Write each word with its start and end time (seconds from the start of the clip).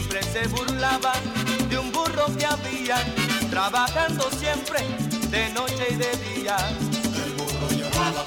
Siempre 0.00 0.22
se 0.22 0.48
burlaba 0.48 1.12
de 1.68 1.78
un 1.78 1.92
burro 1.92 2.24
que 2.38 2.46
había, 2.46 2.96
trabajando 3.50 4.30
siempre 4.30 4.80
de 5.28 5.50
noche 5.52 5.88
y 5.90 5.94
de 5.96 6.40
día. 6.40 6.56
El 7.26 7.32
burro 7.34 7.68
lloraba, 7.70 8.24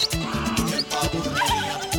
el 0.77 0.85
pavo 0.85 1.23
reía. 1.33 1.92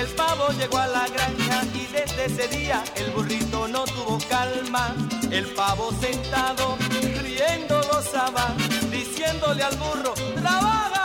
El 0.00 0.06
pavo 0.08 0.48
llegó 0.58 0.78
a 0.78 0.86
la 0.86 1.06
granja 1.08 1.62
y 1.74 1.86
desde 1.92 2.24
ese 2.24 2.48
día 2.48 2.82
el 2.96 3.10
burrito 3.10 3.68
no 3.68 3.84
tuvo 3.84 4.18
calma. 4.28 4.94
El 5.30 5.46
pavo 5.54 5.90
sentado, 6.00 6.76
riendo 7.22 7.80
gozaba, 7.92 8.54
diciéndole 8.90 9.62
al 9.62 9.76
burro, 9.76 10.14
trabaja. 10.34 10.99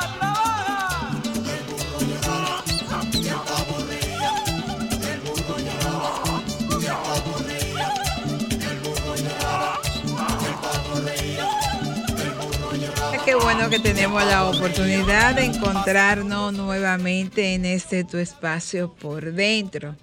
Bueno 13.56 13.70
que 13.70 13.80
tenemos 13.80 14.22
la 14.26 14.50
oportunidad 14.50 15.36
de 15.36 15.46
encontrarnos 15.46 16.52
nuevamente 16.54 17.54
en 17.54 17.64
este 17.64 18.04
tu 18.04 18.18
espacio 18.18 18.94
por 18.94 19.32
dentro. 19.32 19.96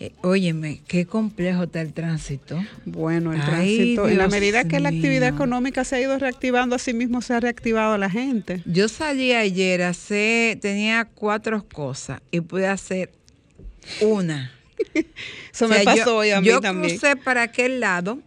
Eh, 0.00 0.12
óyeme, 0.22 0.80
qué 0.88 1.04
complejo 1.04 1.64
está 1.64 1.82
el 1.82 1.92
tránsito. 1.92 2.58
Bueno, 2.86 3.34
el 3.34 3.40
Ay, 3.42 3.46
tránsito, 3.46 4.08
en 4.08 4.16
la 4.16 4.24
Dios 4.24 4.32
medida 4.32 4.64
que 4.64 4.80
la 4.80 4.88
actividad 4.88 5.28
económica 5.28 5.84
se 5.84 5.96
ha 5.96 6.00
ido 6.00 6.18
reactivando, 6.18 6.76
así 6.76 6.94
mismo 6.94 7.20
se 7.20 7.34
ha 7.34 7.40
reactivado 7.40 7.98
la 7.98 8.08
gente. 8.08 8.62
Yo 8.64 8.88
salí 8.88 9.32
ayer, 9.32 9.82
hace, 9.82 10.58
tenía 10.62 11.04
cuatro 11.04 11.66
cosas 11.68 12.22
y 12.30 12.40
pude 12.40 12.66
hacer 12.66 13.12
una. 14.00 14.52
Eso 15.52 15.66
O 15.66 15.68
sea, 15.68 15.78
me 15.78 15.84
pasó 15.84 16.04
yo, 16.06 16.16
hoy 16.16 16.30
a 16.30 16.40
mí 16.40 16.46
yo 16.46 16.62
también. 16.62 16.98
crucé 16.98 17.16
para 17.16 17.42
aquel 17.42 17.80
lado 17.80 18.20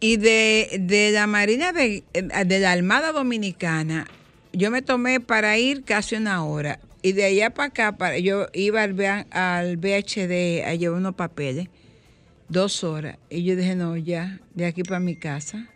y 0.00 0.16
de, 0.16 0.78
de 0.80 1.10
la 1.12 1.26
Marina 1.26 1.72
de, 1.72 2.02
de 2.12 2.58
la 2.60 2.72
Armada 2.72 3.12
Dominicana, 3.12 4.06
yo 4.52 4.70
me 4.70 4.82
tomé 4.82 5.20
para 5.20 5.58
ir 5.58 5.84
casi 5.84 6.16
una 6.16 6.44
hora. 6.44 6.80
Y 7.02 7.12
de 7.12 7.24
allá 7.24 7.50
para 7.50 7.68
acá, 7.68 7.96
para, 7.96 8.18
yo 8.18 8.46
iba 8.52 8.82
al, 8.82 8.98
al 9.30 9.76
VHD 9.76 10.64
a 10.66 10.74
llevar 10.74 10.98
unos 10.98 11.14
papeles, 11.14 11.68
dos 12.48 12.82
horas. 12.84 13.16
Y 13.30 13.44
yo 13.44 13.56
dije, 13.56 13.74
no, 13.74 13.96
ya, 13.96 14.40
de 14.54 14.66
aquí 14.66 14.82
para 14.82 15.00
mi 15.00 15.16
casa. 15.16 15.66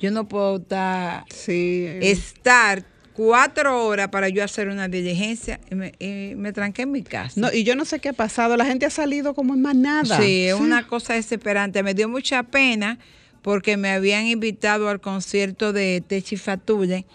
Yo 0.00 0.10
no 0.10 0.26
puedo 0.28 0.56
estar, 0.56 1.24
Sí, 1.30 1.84
eh, 1.86 2.10
estar 2.10 2.84
cuatro 3.12 3.84
horas 3.84 4.08
para 4.08 4.28
yo 4.28 4.42
hacer 4.42 4.68
una 4.68 4.88
diligencia 4.88 5.60
y 5.70 5.74
me, 5.74 5.92
y 5.98 6.34
me 6.36 6.52
tranqué 6.52 6.82
en 6.82 6.92
mi 6.92 7.02
casa. 7.02 7.38
no, 7.38 7.52
y 7.52 7.64
yo 7.64 7.76
no 7.76 7.84
sé 7.84 7.98
qué 8.00 8.08
ha 8.08 8.12
pasado. 8.14 8.56
La 8.56 8.64
gente 8.64 8.86
ha 8.86 8.90
salido 8.90 9.34
como 9.34 9.54
en 9.54 9.60
manada. 9.60 10.18
Sí, 10.20 10.46
es 10.46 10.54
una 10.54 10.86
cosa 10.86 11.14
desesperante. 11.14 11.82
Me 11.82 11.94
dio 11.94 12.08
mucha 12.08 12.42
pena 12.44 12.98
porque 13.42 13.76
me 13.76 13.90
habían 13.90 14.26
invitado 14.26 14.88
al 14.88 15.00
concierto 15.00 15.72
de 15.72 16.02
Techi 16.06 16.36
Fatule 16.36 17.06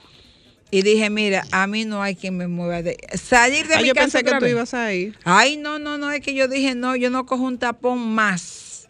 y 0.71 0.81
dije, 0.81 1.09
mira, 1.09 1.45
a 1.51 1.67
mí 1.67 1.85
no 1.85 2.01
hay 2.01 2.15
quien 2.15 2.37
me 2.37 2.47
mueva 2.47 2.81
de 2.81 2.97
salir 3.13 3.67
de 3.67 3.75
Ah, 3.75 3.81
mi 3.81 3.89
yo 3.89 3.93
casa 3.93 4.19
pensé 4.19 4.23
que 4.23 4.39
tú 4.39 4.45
ibas 4.45 4.73
a 4.73 4.93
ir. 4.93 5.17
Ay, 5.23 5.57
no, 5.57 5.79
no, 5.79 5.97
no, 5.97 6.11
es 6.11 6.21
que 6.21 6.33
yo 6.33 6.47
dije, 6.47 6.75
no, 6.75 6.95
yo 6.95 7.09
no 7.09 7.25
cojo 7.25 7.43
un 7.43 7.57
tapón 7.59 8.13
más. 8.13 8.89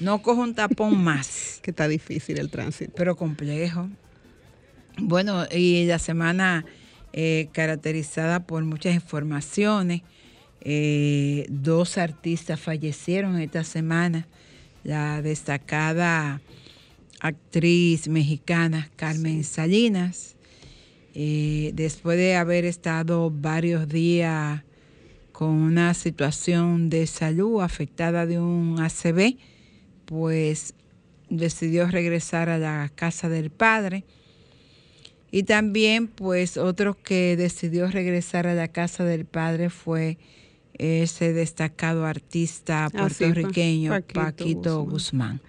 No 0.00 0.22
cojo 0.22 0.40
un 0.40 0.54
tapón 0.54 1.02
más. 1.04 1.60
Que 1.62 1.70
está 1.70 1.88
difícil 1.88 2.38
el 2.38 2.50
tránsito. 2.50 2.92
Pero 2.96 3.16
complejo. 3.16 3.88
Bueno, 4.98 5.46
y 5.50 5.86
la 5.86 5.98
semana 5.98 6.64
eh, 7.12 7.48
caracterizada 7.52 8.46
por 8.46 8.64
muchas 8.64 8.94
informaciones. 8.94 10.02
Eh, 10.62 11.46
dos 11.48 11.98
artistas 11.98 12.58
fallecieron 12.60 13.38
esta 13.40 13.64
semana. 13.64 14.26
La 14.84 15.22
destacada 15.22 16.40
actriz 17.20 18.08
mexicana 18.08 18.90
Carmen 18.96 19.44
Salinas, 19.44 20.34
eh, 21.14 21.70
después 21.74 22.18
de 22.18 22.34
haber 22.34 22.64
estado 22.64 23.30
varios 23.30 23.88
días 23.88 24.62
con 25.30 25.50
una 25.50 25.94
situación 25.94 26.90
de 26.90 27.06
salud 27.06 27.62
afectada 27.62 28.26
de 28.26 28.40
un 28.40 28.80
ACV, 28.80 29.36
pues 30.04 30.74
decidió 31.30 31.86
regresar 31.86 32.48
a 32.48 32.58
la 32.58 32.90
casa 32.94 33.28
del 33.28 33.50
padre. 33.50 34.04
Y 35.30 35.44
también, 35.44 36.08
pues, 36.08 36.58
otro 36.58 37.00
que 37.02 37.36
decidió 37.36 37.86
regresar 37.88 38.46
a 38.46 38.54
la 38.54 38.68
casa 38.68 39.04
del 39.04 39.24
padre 39.24 39.70
fue 39.70 40.18
ese 40.82 41.32
destacado 41.32 42.04
artista 42.06 42.86
Ah, 42.86 42.90
puertorriqueño 42.90 43.90
Paquito 43.90 44.20
Paquito, 44.20 44.82
Guzmán. 44.84 44.90
Guzmán. 44.90 45.40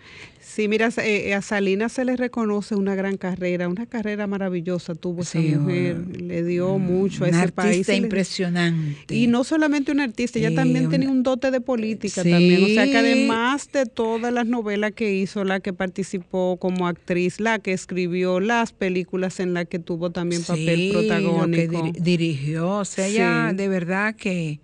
Sí, 0.45 0.67
mira, 0.67 0.89
eh, 0.97 1.33
a 1.33 1.41
Salinas 1.41 1.93
se 1.93 2.05
le 2.05 2.15
reconoce 2.15 2.75
una 2.75 2.93
gran 2.93 3.17
carrera, 3.17 3.67
una 3.67 3.87
carrera 3.87 4.27
maravillosa 4.27 4.93
tuvo 4.93 5.23
Sí, 5.23 5.47
esa 5.47 5.57
mujer, 5.59 5.97
le 6.21 6.43
dio 6.43 6.77
mucho 6.77 7.23
a 7.23 7.29
ese 7.29 7.51
país. 7.51 7.69
artista 7.71 7.93
se 7.93 7.99
le- 7.99 8.05
impresionante. 8.05 9.15
Y 9.15 9.25
no 9.25 9.43
solamente 9.43 9.91
un 9.91 9.99
artista, 9.99 10.37
ella 10.37 10.53
también 10.53 10.83
una- 10.85 10.91
tenía 10.91 11.09
un 11.09 11.23
dote 11.23 11.49
de 11.49 11.59
política 11.59 12.21
Sí. 12.21 12.29
también. 12.29 12.63
O 12.65 12.67
sea 12.67 12.85
que 12.85 12.97
además 12.97 13.71
de 13.71 13.87
todas 13.87 14.31
las 14.31 14.45
novelas 14.45 14.91
que 14.91 15.15
hizo, 15.15 15.43
la 15.43 15.59
que 15.59 15.73
participó 15.73 16.57
como 16.57 16.87
actriz, 16.87 17.39
la 17.39 17.57
que 17.57 17.73
escribió, 17.73 18.39
las 18.39 18.73
películas 18.73 19.39
en 19.39 19.55
las 19.55 19.65
que 19.65 19.79
tuvo 19.79 20.11
también 20.11 20.43
papel 20.43 20.77
Sí, 20.77 20.91
lo 20.91 21.01
que 21.01 21.07
protagónico. 21.07 21.73
diri- 21.83 21.93
dirigió. 21.99 22.69
O 22.77 22.85
sea, 22.85 23.07
ella 23.07 23.53
de 23.55 23.67
verdad 23.69 24.13
que, 24.15 24.59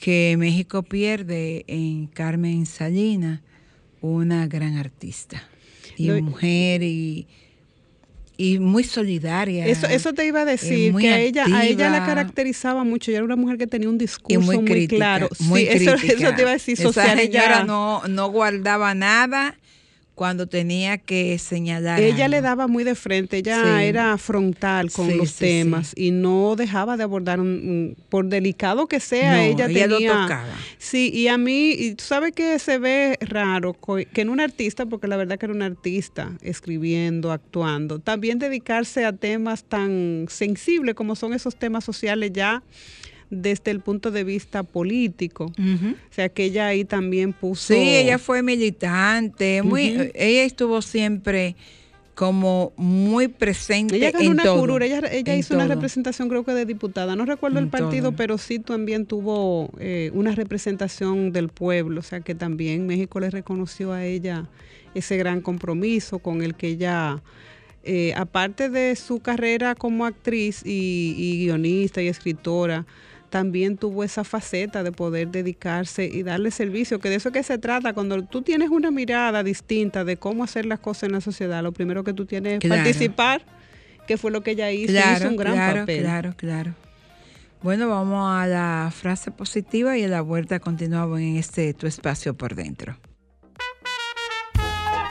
que 0.00 0.36
México 0.38 0.82
pierde 0.82 1.64
en 1.66 2.06
Carmen 2.06 2.66
Salinas 2.66 3.40
una 4.00 4.46
gran 4.46 4.76
artista. 4.76 5.42
Y 5.96 6.08
No, 6.08 6.22
mujer 6.22 6.82
y, 6.82 7.26
y 8.36 8.60
muy 8.60 8.84
solidaria. 8.84 9.66
Eso, 9.66 9.86
eso 9.88 10.12
te 10.12 10.26
iba 10.26 10.42
a 10.42 10.44
decir, 10.44 10.92
muy 10.92 11.02
que 11.02 11.10
a 11.10 11.18
ella, 11.18 11.44
a 11.52 11.66
ella 11.66 11.90
la 11.90 12.06
caracterizaba 12.06 12.84
mucho. 12.84 13.10
Ella 13.10 13.18
era 13.18 13.24
una 13.24 13.36
mujer 13.36 13.58
que 13.58 13.66
tenía 13.66 13.88
un 13.88 13.98
discurso 13.98 14.40
muy, 14.40 14.58
muy, 14.58 14.86
claro. 14.86 15.28
muy 15.40 15.62
sí, 15.62 15.68
eso, 15.70 15.92
crítica. 15.96 16.28
eso 16.28 16.34
te 16.36 16.42
iba 16.42 16.50
a 16.50 16.52
decir, 16.54 16.74
Esa 16.74 16.82
social. 16.84 17.18
señora 17.18 17.44
ella, 17.56 17.64
no, 17.64 18.02
no 18.08 18.30
guardaba 18.30 18.94
nada 18.94 19.58
cuando 20.18 20.48
tenía 20.48 20.98
que 20.98 21.38
señalar. 21.38 22.00
ella 22.00 22.26
le 22.26 22.40
daba 22.40 22.66
muy 22.66 22.82
de 22.82 22.96
frente, 22.96 23.36
ella 23.38 23.62
Sí. 23.62 23.84
era 23.84 24.18
frontal 24.18 24.90
con 24.90 25.06
Sí, 25.08 25.14
los 25.16 25.30
sí, 25.30 25.38
temas 25.44 25.92
y 25.96 26.10
no 26.10 26.56
dejaba 26.56 26.96
de 26.96 27.04
abordar, 27.04 27.38
un, 27.38 27.96
por 28.08 28.26
delicado 28.26 28.88
que 28.88 28.98
sea, 28.98 29.36
No, 29.36 29.42
ella, 29.42 29.66
ella 29.66 29.86
lo 29.86 29.96
tenía... 29.98 30.22
tocaba. 30.22 30.54
Sí, 30.78 31.10
y 31.14 31.28
a 31.28 31.38
mí, 31.38 31.70
y 31.70 31.94
tú 31.94 32.02
sabes 32.04 32.32
que 32.32 32.58
se 32.58 32.78
ve 32.78 33.16
raro 33.20 33.76
que 34.12 34.20
en 34.20 34.28
un 34.28 34.40
artista, 34.40 34.86
porque 34.86 35.06
la 35.06 35.16
verdad 35.16 35.38
que 35.38 35.46
era 35.46 35.54
un 35.54 35.62
artista 35.62 36.32
escribiendo, 36.42 37.30
actuando, 37.30 38.00
también 38.00 38.40
dedicarse 38.40 39.04
a 39.04 39.12
temas 39.12 39.62
tan 39.62 40.26
sensibles 40.28 40.96
como 40.96 41.14
son 41.14 41.32
esos 41.32 41.54
temas 41.56 41.84
sociales 41.84 42.32
ya 42.34 42.62
desde 43.30 43.70
el 43.70 43.80
punto 43.80 44.10
de 44.10 44.24
vista 44.24 44.62
político. 44.62 45.46
O 45.46 46.12
sea, 46.12 46.28
que 46.28 46.44
ella 46.44 46.68
ahí 46.68 46.84
también 46.84 47.32
puso... 47.32 47.74
Sí, 47.74 47.96
ella 47.96 48.18
fue 48.18 48.42
militante, 48.42 49.62
muy, 49.62 50.10
ella 50.14 50.44
estuvo 50.44 50.82
siempre 50.82 51.56
como 52.18 52.72
muy 52.76 53.28
presente 53.28 53.94
ella 53.94 54.10
ganó 54.10 54.24
en 54.24 54.30
una 54.32 54.42
todo, 54.42 54.58
curura, 54.58 54.84
ella, 54.84 55.02
ella 55.08 55.36
hizo 55.36 55.54
una 55.54 55.68
representación 55.68 56.28
creo 56.28 56.44
que 56.44 56.52
de 56.52 56.66
diputada, 56.66 57.14
no 57.14 57.24
recuerdo 57.24 57.58
En 57.58 57.66
el 57.66 57.70
partido, 57.70 58.08
todo. 58.08 58.16
pero 58.16 58.38
sí 58.38 58.58
también 58.58 59.06
tuvo 59.06 59.70
eh, 59.78 60.10
una 60.12 60.32
representación 60.32 61.30
del 61.30 61.48
pueblo, 61.48 62.00
o 62.00 62.02
sea 62.02 62.18
que 62.18 62.34
también 62.34 62.88
México 62.88 63.20
le 63.20 63.30
reconoció 63.30 63.92
a 63.92 64.04
ella 64.04 64.48
ese 64.94 65.16
gran 65.16 65.40
compromiso 65.40 66.18
con 66.18 66.42
el 66.42 66.56
que 66.56 66.66
ella, 66.66 67.22
eh, 67.84 68.12
aparte 68.16 68.68
de 68.68 68.96
su 68.96 69.20
carrera 69.20 69.76
como 69.76 70.04
actriz 70.04 70.62
y, 70.64 71.14
y 71.16 71.44
guionista 71.44 72.02
y 72.02 72.08
escritora, 72.08 72.84
también 73.30 73.76
tuvo 73.76 74.04
esa 74.04 74.24
faceta 74.24 74.82
de 74.82 74.92
poder 74.92 75.28
dedicarse 75.28 76.04
y 76.06 76.22
darle 76.22 76.50
servicio, 76.50 76.98
que 76.98 77.10
de 77.10 77.16
eso 77.16 77.30
que 77.32 77.42
se 77.42 77.58
trata, 77.58 77.92
cuando 77.92 78.22
tú 78.24 78.42
tienes 78.42 78.70
una 78.70 78.90
mirada 78.90 79.42
distinta 79.42 80.04
de 80.04 80.16
cómo 80.16 80.44
hacer 80.44 80.64
las 80.66 80.78
cosas 80.78 81.04
en 81.04 81.12
la 81.12 81.20
sociedad, 81.20 81.62
lo 81.62 81.72
primero 81.72 82.04
que 82.04 82.12
tú 82.14 82.24
tienes 82.26 82.54
es 82.54 82.58
Claro. 82.60 82.82
participar, 82.82 83.42
que 84.06 84.16
fue 84.16 84.30
lo 84.30 84.42
que 84.42 84.52
ella 84.52 84.70
hizo, 84.72 84.92
Claro, 84.92 85.18
hizo 85.18 85.28
un 85.28 85.36
gran 85.36 85.54
claro, 85.54 85.80
papel. 85.80 86.00
claro, 86.02 86.34
claro. 86.36 86.74
Bueno, 87.62 87.88
vamos 87.88 88.30
a 88.30 88.46
la 88.46 88.90
frase 88.94 89.30
positiva 89.32 89.98
y 89.98 90.04
a 90.04 90.08
la 90.08 90.20
vuelta 90.20 90.60
continuamos 90.60 91.18
en 91.20 91.36
este 91.36 91.74
tu 91.74 91.86
espacio 91.86 92.34
por 92.34 92.54
dentro. 92.54 92.96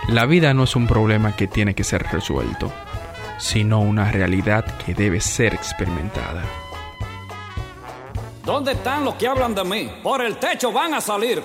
La 0.10 0.26
vida 0.26 0.54
no 0.54 0.64
es 0.64 0.76
un 0.76 0.88
problema 0.88 1.36
que 1.36 1.48
tiene 1.48 1.76
que 1.76 1.84
ser 1.84 2.04
resuelto, 2.04 2.72
sino 3.38 3.82
una 3.82 4.10
realidad 4.12 4.64
que 4.86 4.94
debe 4.94 5.20
ser 5.20 5.54
experimentada. 5.54 6.44
¿Dónde 8.48 8.72
están 8.72 9.04
los 9.04 9.16
que 9.16 9.28
hablan 9.28 9.54
de 9.54 9.62
mí? 9.66 9.92
Por 10.02 10.22
el 10.22 10.38
techo 10.38 10.72
van 10.72 10.94
a 10.94 11.02
salir. 11.02 11.44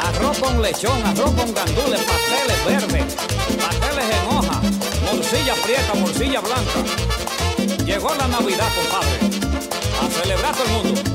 Arroz 0.00 0.38
con 0.38 0.62
lechón, 0.62 1.04
arroz 1.04 1.34
con 1.34 1.52
gandules, 1.52 2.00
pasteles 2.04 2.64
verdes, 2.64 3.16
pasteles 3.56 4.04
en 4.14 4.36
hoja, 4.36 4.60
morcilla 5.12 5.54
prieta, 5.54 5.94
morcilla 5.94 6.40
blanca. 6.40 7.84
Llegó 7.84 8.14
la 8.14 8.28
Navidad, 8.28 8.68
compadre. 8.76 9.18
A 10.00 10.22
celebrar 10.22 10.54
todo 10.54 10.64
el 10.66 10.70
mundo. 10.70 11.07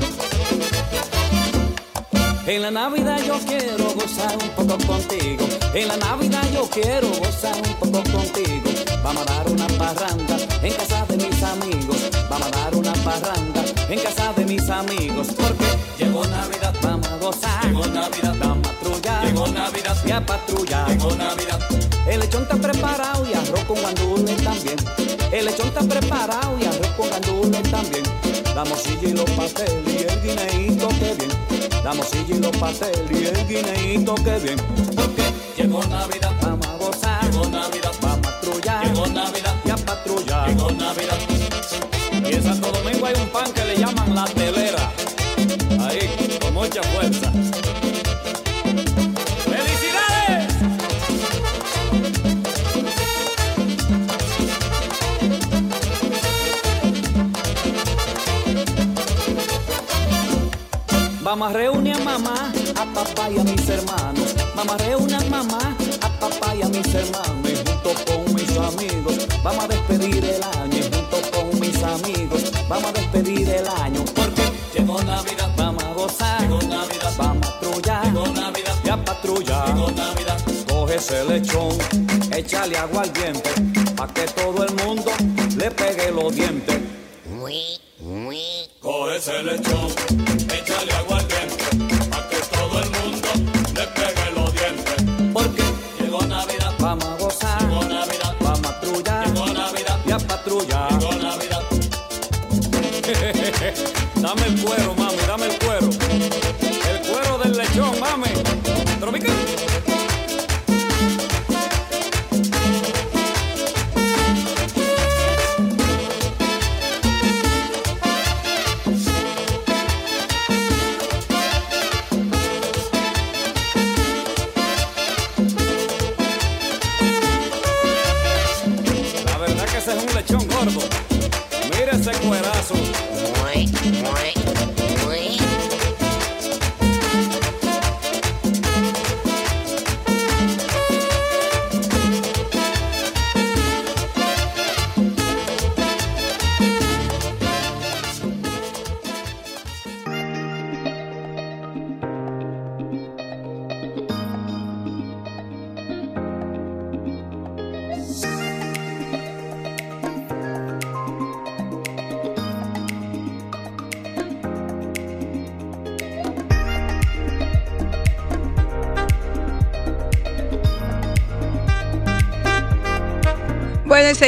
En 2.46 2.62
la 2.62 2.72
Navidad 2.72 3.20
yo 3.26 3.40
quiero 3.48 3.94
gozar 3.94 4.36
un 4.36 4.50
poco 4.50 4.78
contigo. 4.86 5.46
En 5.74 5.88
la 5.88 5.96
Navidad 5.96 6.44
yo 6.54 6.70
quiero 6.70 7.08
gozar 7.08 7.56
un 7.56 7.74
poco 7.76 8.04
contigo. 8.12 8.70
Vamos 9.02 9.22
a 9.22 9.34
dar 9.34 9.50
una 9.50 9.66
parranda 9.68 10.38
en 10.62 10.74
casa 10.74 11.06
de 11.06 11.18
mis 11.18 11.42
amigos. 11.42 12.10
Vamos 12.30 12.48
a 12.48 12.52
dar 12.52 12.76
una 12.76 12.92
parranda 12.96 13.64
en 13.88 13.98
casa 13.98 14.34
de 14.34 14.46
mis 14.46 14.70
amigos. 14.70 15.28
Porque 15.38 15.66
llegó 15.98 16.26
Navidad, 16.26 16.74
vamos 16.82 17.08
a 17.08 17.18
gozar. 17.18 17.66
Llegó 17.66 17.88
Navidad, 17.88 18.36
vamos 18.38 18.68
a 18.68 18.72
patrullar. 18.74 19.26
Llegó 19.26 19.48
Navidad, 19.48 19.98
y 20.06 20.12
a 20.12 20.26
patrullar. 20.26 20.90
Llegó 20.90 21.16
Navidad. 21.16 21.60
El 22.06 22.20
lechón 22.20 22.44
está 22.44 22.56
preparado 22.58 23.26
y 23.26 23.34
arroz 23.36 23.64
con 23.64 23.82
gandules 23.82 24.44
también. 24.44 24.76
El 25.32 25.46
lechón 25.46 25.68
está 25.68 25.82
preparado 25.82 26.58
y 26.60 26.66
arroz 26.66 26.92
con 26.98 27.10
gandules 27.10 27.72
también. 27.72 28.04
La 28.54 28.66
morcilla 28.66 29.08
y 29.08 29.14
los 29.14 29.30
pasteles 29.32 29.82
y 29.88 30.12
el 30.12 30.22
guineíto 30.22 30.90
que 30.90 31.14
bien. 31.18 31.43
La 31.84 31.94
morcilla 31.94 32.36
y 32.36 32.40
los 32.40 32.56
pasteles 32.56 33.12
y 33.12 33.26
el 33.26 33.48
guineíto 33.48 34.16
que 34.16 34.40
bien. 34.40 34.58
Porque 34.96 35.24
llegó 35.58 35.84
Navidad, 35.84 36.32
vamos 36.42 36.68
a 36.68 36.78
gozar. 36.78 37.26
Llegó 37.26 37.46
Navidad, 37.50 37.92
vamos 38.02 38.18
a 38.20 38.22
patrullar. 38.22 38.86
Llegó 38.86 39.08
Navidad, 39.08 39.56
y 39.66 39.70
a 39.70 39.76
patrullar. 39.76 40.50
Llegó 40.50 40.72
Navidad. 40.72 41.18
Y 42.24 42.36
en 42.36 42.44
Santo 42.44 42.72
Domingo 42.72 43.06
hay 43.06 43.16
un 43.16 43.28
pan 43.28 43.52
que 43.52 43.66
le 43.66 43.78
llaman 43.78 44.16
la 44.16 44.24
telera. 44.26 44.92
Ahí, 45.86 46.40
con 46.40 46.54
mucha 46.54 46.82
fuerza. 46.84 47.33
A 61.44 61.52
reunir 61.52 61.94
a 61.94 62.00
mamá, 62.00 62.54
a 62.74 62.86
papá 62.94 63.30
y 63.30 63.38
a 63.38 63.44
mis 63.44 63.68
hermanos. 63.68 64.34
A 64.56 64.78
reunir 64.78 65.16
a 65.16 65.24
mamá, 65.26 65.76
a 66.00 66.10
papá 66.18 66.56
y 66.56 66.62
a 66.62 66.70
mis 66.70 66.88
hermanos. 66.96 67.50
Y 67.52 67.56
junto 67.58 68.06
con 68.06 68.34
mis 68.34 68.58
amigos, 68.58 69.28
vamos 69.44 69.66
a 69.66 69.68
despedir 69.68 70.24
el 70.24 70.42
año. 70.42 70.78
Y 70.78 70.84
junto 70.84 71.32
con 71.32 71.60
mis 71.60 71.84
amigos, 71.84 72.50
vamos 72.70 72.86
a 72.86 72.94
despedir 72.94 73.50
el 73.50 73.68
año. 73.68 74.06
Porque 74.16 74.42
llegó 74.74 75.04
Navidad, 75.04 75.52
vamos 75.58 75.84
a 75.84 75.94
gozar. 75.94 76.42
Llegó 76.44 76.62
Navidad, 76.62 77.14
vamos 77.18 77.46
a 77.46 77.60
patrullar. 77.60 78.06
Llegó 78.06 78.28
Navidad, 78.28 78.76
y 78.86 78.90
a 78.90 79.04
patrullar. 79.04 79.68
Llegó 79.76 79.92
Navidad, 79.92 80.38
coge 80.70 80.96
ese 80.96 81.26
lechón, 81.26 81.78
échale 82.32 82.78
agua 82.78 83.02
al 83.02 83.12
diente. 83.12 83.50
Pa' 83.98 84.08
que 84.08 84.22
todo 84.28 84.64
el 84.64 84.74
mundo 84.76 85.12
le 85.58 85.70
pegue 85.72 86.10
los 86.10 86.34
dientes. 86.34 86.73
dame 104.16 104.46
el 104.48 104.62
cuero, 104.62 104.96
mami, 104.96 105.18
dame 105.28 105.48
el 105.48 105.60
cuero. 105.60 105.90
El 105.90 107.00
cuero 107.08 107.38
del 107.40 107.58
lechón, 107.58 108.00
mami. 108.00 108.43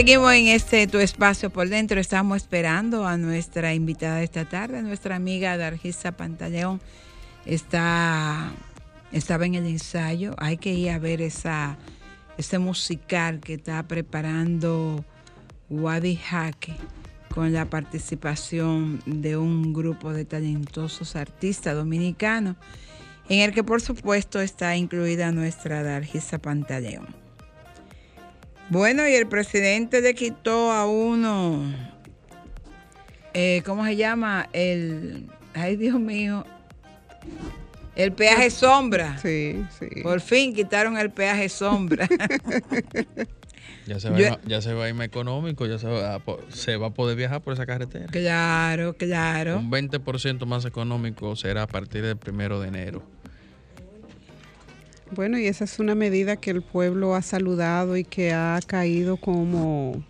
Seguimos 0.05 0.33
en 0.33 0.45
este 0.49 0.85
tu 0.85 0.99
espacio 0.99 1.49
por 1.49 1.67
dentro. 1.67 1.99
Estamos 1.99 2.37
esperando 2.37 3.07
a 3.07 3.17
nuestra 3.17 3.73
invitada 3.73 4.17
de 4.17 4.25
esta 4.25 4.45
tarde, 4.45 4.83
nuestra 4.83 5.15
amiga 5.15 5.57
Dargisa 5.57 6.11
Pantaleón. 6.11 6.79
Está, 7.47 8.51
estaba 9.11 9.47
en 9.47 9.55
el 9.55 9.65
ensayo. 9.65 10.35
Hay 10.37 10.57
que 10.57 10.71
ir 10.71 10.91
a 10.91 10.99
ver 10.99 11.21
esa, 11.21 11.79
ese 12.37 12.59
musical 12.59 13.39
que 13.39 13.55
está 13.55 13.81
preparando 13.81 15.03
Wadi 15.71 16.17
Jaque 16.17 16.75
con 17.33 17.51
la 17.51 17.65
participación 17.65 19.01
de 19.07 19.37
un 19.37 19.73
grupo 19.73 20.13
de 20.13 20.23
talentosos 20.23 21.15
artistas 21.15 21.73
dominicanos, 21.73 22.57
en 23.27 23.39
el 23.39 23.55
que 23.55 23.63
por 23.63 23.81
supuesto 23.81 24.39
está 24.39 24.75
incluida 24.75 25.31
nuestra 25.31 25.81
Dargisa 25.81 26.37
Pantaleón. 26.37 27.24
Bueno, 28.69 29.07
y 29.07 29.13
el 29.13 29.27
presidente 29.27 30.01
le 30.01 30.15
quitó 30.15 30.71
a 30.71 30.85
uno, 30.87 31.61
eh, 33.33 33.61
¿cómo 33.65 33.85
se 33.85 33.95
llama? 33.95 34.49
El, 34.53 35.27
ay 35.53 35.75
Dios 35.75 35.99
mío, 35.99 36.45
el 37.95 38.11
peaje 38.11 38.49
sombra. 38.49 39.17
Sí, 39.19 39.63
sí. 39.77 40.01
Por 40.01 40.19
fin 40.21 40.53
quitaron 40.53 40.97
el 40.97 41.11
peaje 41.11 41.49
sombra. 41.49 42.07
Ya 43.87 43.99
se, 43.99 44.09
va, 44.09 44.17
Yo- 44.17 44.33
a- 44.33 44.39
ya 44.47 44.61
se 44.63 44.73
va 44.73 44.85
a 44.85 44.89
ir 44.89 44.95
más 44.95 45.05
económico, 45.05 45.67
ya 45.67 45.77
se 45.77 45.85
va, 45.87 46.15
a, 46.15 46.21
se 46.49 46.75
va 46.75 46.87
a 46.87 46.89
poder 46.89 47.15
viajar 47.15 47.41
por 47.43 47.53
esa 47.53 47.67
carretera. 47.67 48.07
Claro, 48.07 48.93
claro. 48.97 49.59
Un 49.59 49.69
20% 49.69 50.43
más 50.47 50.65
económico 50.65 51.35
será 51.35 51.63
a 51.63 51.67
partir 51.67 52.01
del 52.03 52.17
primero 52.17 52.59
de 52.59 52.69
enero. 52.69 53.03
Bueno, 55.15 55.39
y 55.39 55.47
esa 55.47 55.63
es 55.63 55.79
una 55.79 55.95
medida 55.95 56.35
que 56.35 56.51
el 56.51 56.61
pueblo 56.61 57.15
ha 57.15 57.21
saludado 57.21 57.95
y 57.95 58.03
que 58.03 58.33
ha 58.33 58.59
caído 58.67 59.15
como, 59.15 60.03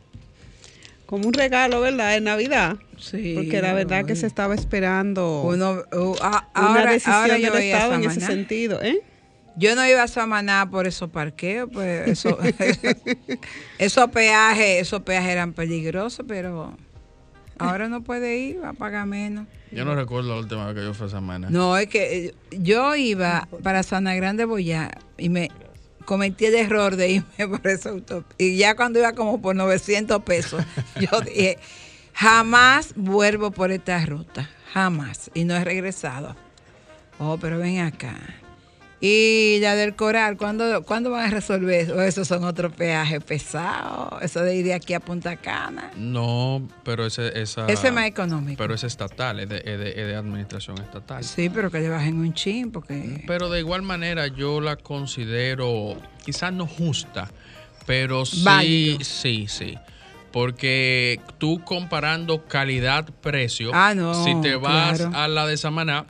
como 1.06 1.28
un 1.28 1.34
regalo, 1.34 1.80
¿verdad? 1.82 2.18
En 2.18 2.24
Navidad. 2.24 2.78
Sí, 2.98 3.34
Porque 3.36 3.62
la 3.62 3.74
verdad 3.74 4.06
que 4.06 4.16
se 4.16 4.26
estaba 4.26 4.56
esperando 4.56 5.44
Uno, 5.44 5.84
uh, 5.94 6.16
ah, 6.22 6.50
una 6.56 6.68
ahora, 6.68 6.92
decisión 6.92 7.16
ahora 7.16 7.38
yo 7.38 7.54
del 7.54 7.64
Estado 7.64 7.94
en 7.94 8.04
ese 8.06 8.22
sentido. 8.22 8.82
¿eh? 8.82 9.02
Yo 9.58 9.76
no 9.76 9.88
iba 9.88 10.02
a 10.02 10.08
Samaná 10.08 10.70
por 10.70 10.88
esos 10.88 11.10
parqueos, 11.10 11.70
pues 11.72 12.08
eso, 12.08 12.38
esos 13.78 14.10
peajes, 14.10 14.82
esos 14.82 15.02
peajes 15.04 15.30
eran 15.30 15.54
peligrosos, 15.54 16.26
pero 16.28 16.76
ahora 17.60 17.88
no 17.88 18.02
puede 18.02 18.38
ir, 18.38 18.64
va 18.64 18.70
a 18.70 18.74
pagar 18.74 19.06
menos. 19.06 19.48
Yo 19.75 19.86
no 19.86 19.94
recuerdo 19.96 20.29
la 20.34 20.39
última 20.39 20.65
vez 20.67 20.75
que 20.75 20.84
yo 20.84 20.94
fui 20.94 21.08
a 21.08 21.10
Samana. 21.10 21.50
No, 21.50 21.77
es 21.77 21.88
que 21.88 22.27
eh, 22.27 22.36
yo 22.51 22.96
iba 22.96 23.48
para 23.62 23.84
Sana 23.84 24.15
Grande 24.15 24.46
Boyá 24.46 24.91
y 25.17 25.29
me 25.29 25.51
cometí 26.05 26.46
el 26.46 26.55
error 26.55 26.96
de 26.96 27.10
irme 27.10 27.48
por 27.58 27.67
esa 27.67 27.89
autopista. 27.89 28.36
Y 28.38 28.58
ya 28.58 28.75
cuando 28.75 29.00
iba 29.00 29.13
como 29.13 29.41
por 29.41 29.55
900 29.55 30.24
pesos, 30.24 30.63
yo 31.00 31.20
dije, 31.22 31.60
jamás 32.13 32.94
vuelvo 32.96 33.51
por 33.51 33.72
esta 33.72 34.05
ruta, 34.05 34.50
jamás. 34.74 35.29
Y 35.34 35.44
no 35.44 35.55
he 35.55 35.63
regresado. 35.63 36.36
Oh, 37.20 37.38
pero 37.38 37.60
ven 37.60 37.79
acá. 37.79 38.15
Y 39.08 39.60
la 39.60 39.76
del 39.76 39.96
coral, 39.96 40.36
¿cuándo, 40.36 40.82
¿cuándo 40.84 41.12
van 41.12 41.28
a 41.28 41.30
resolver 41.30 41.82
eso? 41.82 42.02
Esos 42.02 42.28
son 42.28 42.44
otros 42.44 42.74
peajes 42.74 43.24
pesados. 43.24 44.20
Eso 44.24 44.40
de 44.42 44.56
ir 44.56 44.66
de 44.66 44.74
aquí 44.74 44.96
a 44.96 45.00
Punta 45.00 45.36
Cana. 45.36 45.92
No, 45.96 46.68
pero 46.84 47.06
ese, 47.06 47.40
esa, 47.40 47.68
Ese 47.68 47.90
es 47.90 47.94
más 47.94 48.08
económico. 48.08 48.58
Pero 48.58 48.74
es 48.74 48.84
estatal, 48.84 49.40
es 49.42 49.50
de, 49.50 49.58
es 49.58 49.78
de- 49.78 49.90
es 49.92 50.08
de 50.08 50.16
administración 50.16 50.80
estatal. 50.80 51.24
Sí, 51.24 51.50
pero 51.52 51.70
que 51.70 51.82
le 51.82 51.90
bajen 51.90 52.18
un 52.18 52.34
chin, 52.34 52.72
porque... 52.72 53.24
Pero 53.28 53.52
de 53.52 53.60
igual 53.60 53.84
manera 53.84 54.26
yo 54.26 54.60
la 54.60 54.76
considero 54.76 55.98
quizás 56.26 56.52
no 56.52 56.66
justa, 56.66 57.30
pero 57.86 58.26
sí, 58.26 58.42
Válido. 58.44 59.00
sí, 59.04 59.46
sí. 59.48 59.78
Porque 60.32 61.22
tú 61.38 61.62
comparando 61.64 62.44
calidad-precio, 62.48 63.70
Ah, 63.72 63.94
no, 63.96 64.16
si 64.26 64.34
te 64.42 64.56
vas 64.56 64.98
claro. 64.98 65.16
a 65.16 65.28
la 65.28 65.46
de 65.46 65.58
Samaná, 65.58 66.08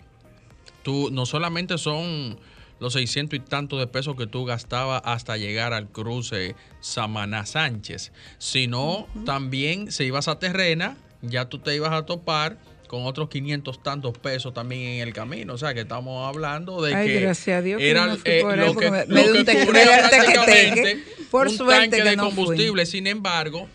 tú 0.82 1.10
no 1.12 1.26
solamente 1.26 1.78
son 1.78 2.40
los 2.80 2.94
600 2.94 3.38
y 3.38 3.40
tantos 3.42 3.80
de 3.80 3.88
pesos 3.88 4.16
que 4.18 4.28
tú 4.28 4.46
gastabas 4.46 5.02
hasta 5.06 5.38
llegar 5.38 5.74
al 5.74 5.88
cruce 5.88 6.56
Samaná 6.82 7.46
Sánchez, 7.46 8.12
sino 8.38 9.08
también 9.26 9.92
si 9.92 10.04
ibas 10.06 10.28
a 10.28 10.40
Terrena, 10.40 10.98
ya 11.22 11.46
tú 11.50 11.60
te 11.60 11.74
ibas 11.76 11.92
a 11.94 12.06
topar 12.06 12.58
con 12.88 13.06
otros 13.06 13.30
500 13.30 13.82
tantos 13.82 14.18
pesos 14.18 14.54
también 14.54 14.82
en 14.84 15.08
el 15.08 15.14
camino. 15.14 15.54
O 15.54 15.58
sea, 15.58 15.74
que 15.74 15.82
estamos 15.82 16.28
hablando 16.28 16.82
de 16.84 16.94
Ay, 16.94 17.08
que 17.08 17.20
gracias 17.22 17.58
a 17.58 17.62
Dios 17.62 17.82
era 17.82 18.06
no 18.08 18.14
eh, 18.24 18.42
lo 18.58 18.76
que, 18.76 18.92
me- 18.92 19.06
me 19.08 19.24
prácticamente. 19.44 21.04
Por 21.32 21.48
un 21.48 21.54
suerte 21.58 21.82
tanque 21.90 21.98
que 22.04 22.10
de 22.10 22.16
no 22.16 22.24
fui. 22.30 22.36
combustible. 22.36 22.86
Sin 22.86 23.08
embargo, 23.08 23.68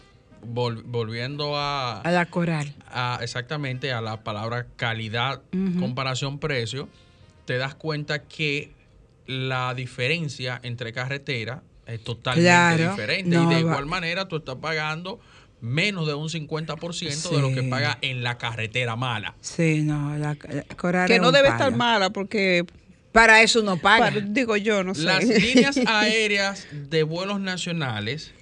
vol- 0.47 0.83
volviendo 0.85 1.57
a, 1.57 2.01
A 2.01 2.11
la 2.13 2.27
coral. 2.27 2.73
a- 2.91 3.19
exactamente 3.23 3.93
a 3.93 4.01
la 4.01 4.23
palabra 4.23 4.67
calidad, 4.77 5.43
comparación 5.79 6.39
precio, 6.39 6.89
te 7.47 7.59
das 7.59 7.75
cuenta 7.75 8.23
que 8.23 8.73
la 9.27 9.75
diferencia 9.75 10.61
entre 10.63 10.93
carretera 10.93 11.63
es 11.87 12.03
totalmente 12.05 12.49
Claro, 12.49 12.91
diferente. 12.91 13.37
no 13.37 13.45
y 13.45 13.47
de 13.49 13.55
va- 13.55 13.61
igual 13.61 13.87
manera 13.87 14.29
tú 14.29 14.37
estás 14.37 14.57
pagando 14.57 15.21
menos 15.61 16.07
de 16.07 16.15
un 16.15 16.29
50% 16.31 17.31
de 17.31 17.41
lo 17.43 17.49
que 17.53 17.61
Sí. 17.63 17.69
paga 17.69 17.99
en 18.01 18.23
la 18.23 18.39
carretera 18.39 18.97
mala. 18.97 19.35
Sí, 19.41 19.83
no, 19.83 20.17
la, 20.17 20.37
la 20.49 20.63
coral 20.77 21.07
Que 21.07 21.19
no 21.19 21.33
debe 21.33 21.49
palo. 21.49 21.59
estar 21.65 21.77
mala 21.77 22.11
porque, 22.11 22.65
Para 23.13 23.43
eso 23.43 23.63
no 23.63 23.77
paga. 23.77 24.07
para- 24.11 24.21
digo 24.21 24.57
yo, 24.57 24.83
no 24.85 24.95
sé. 24.95 25.03
Las 25.05 25.25
líneas 25.27 25.79
aéreas 25.87 26.67
de 26.73 27.03
vuelos 27.03 27.41
nacionales 27.41 28.33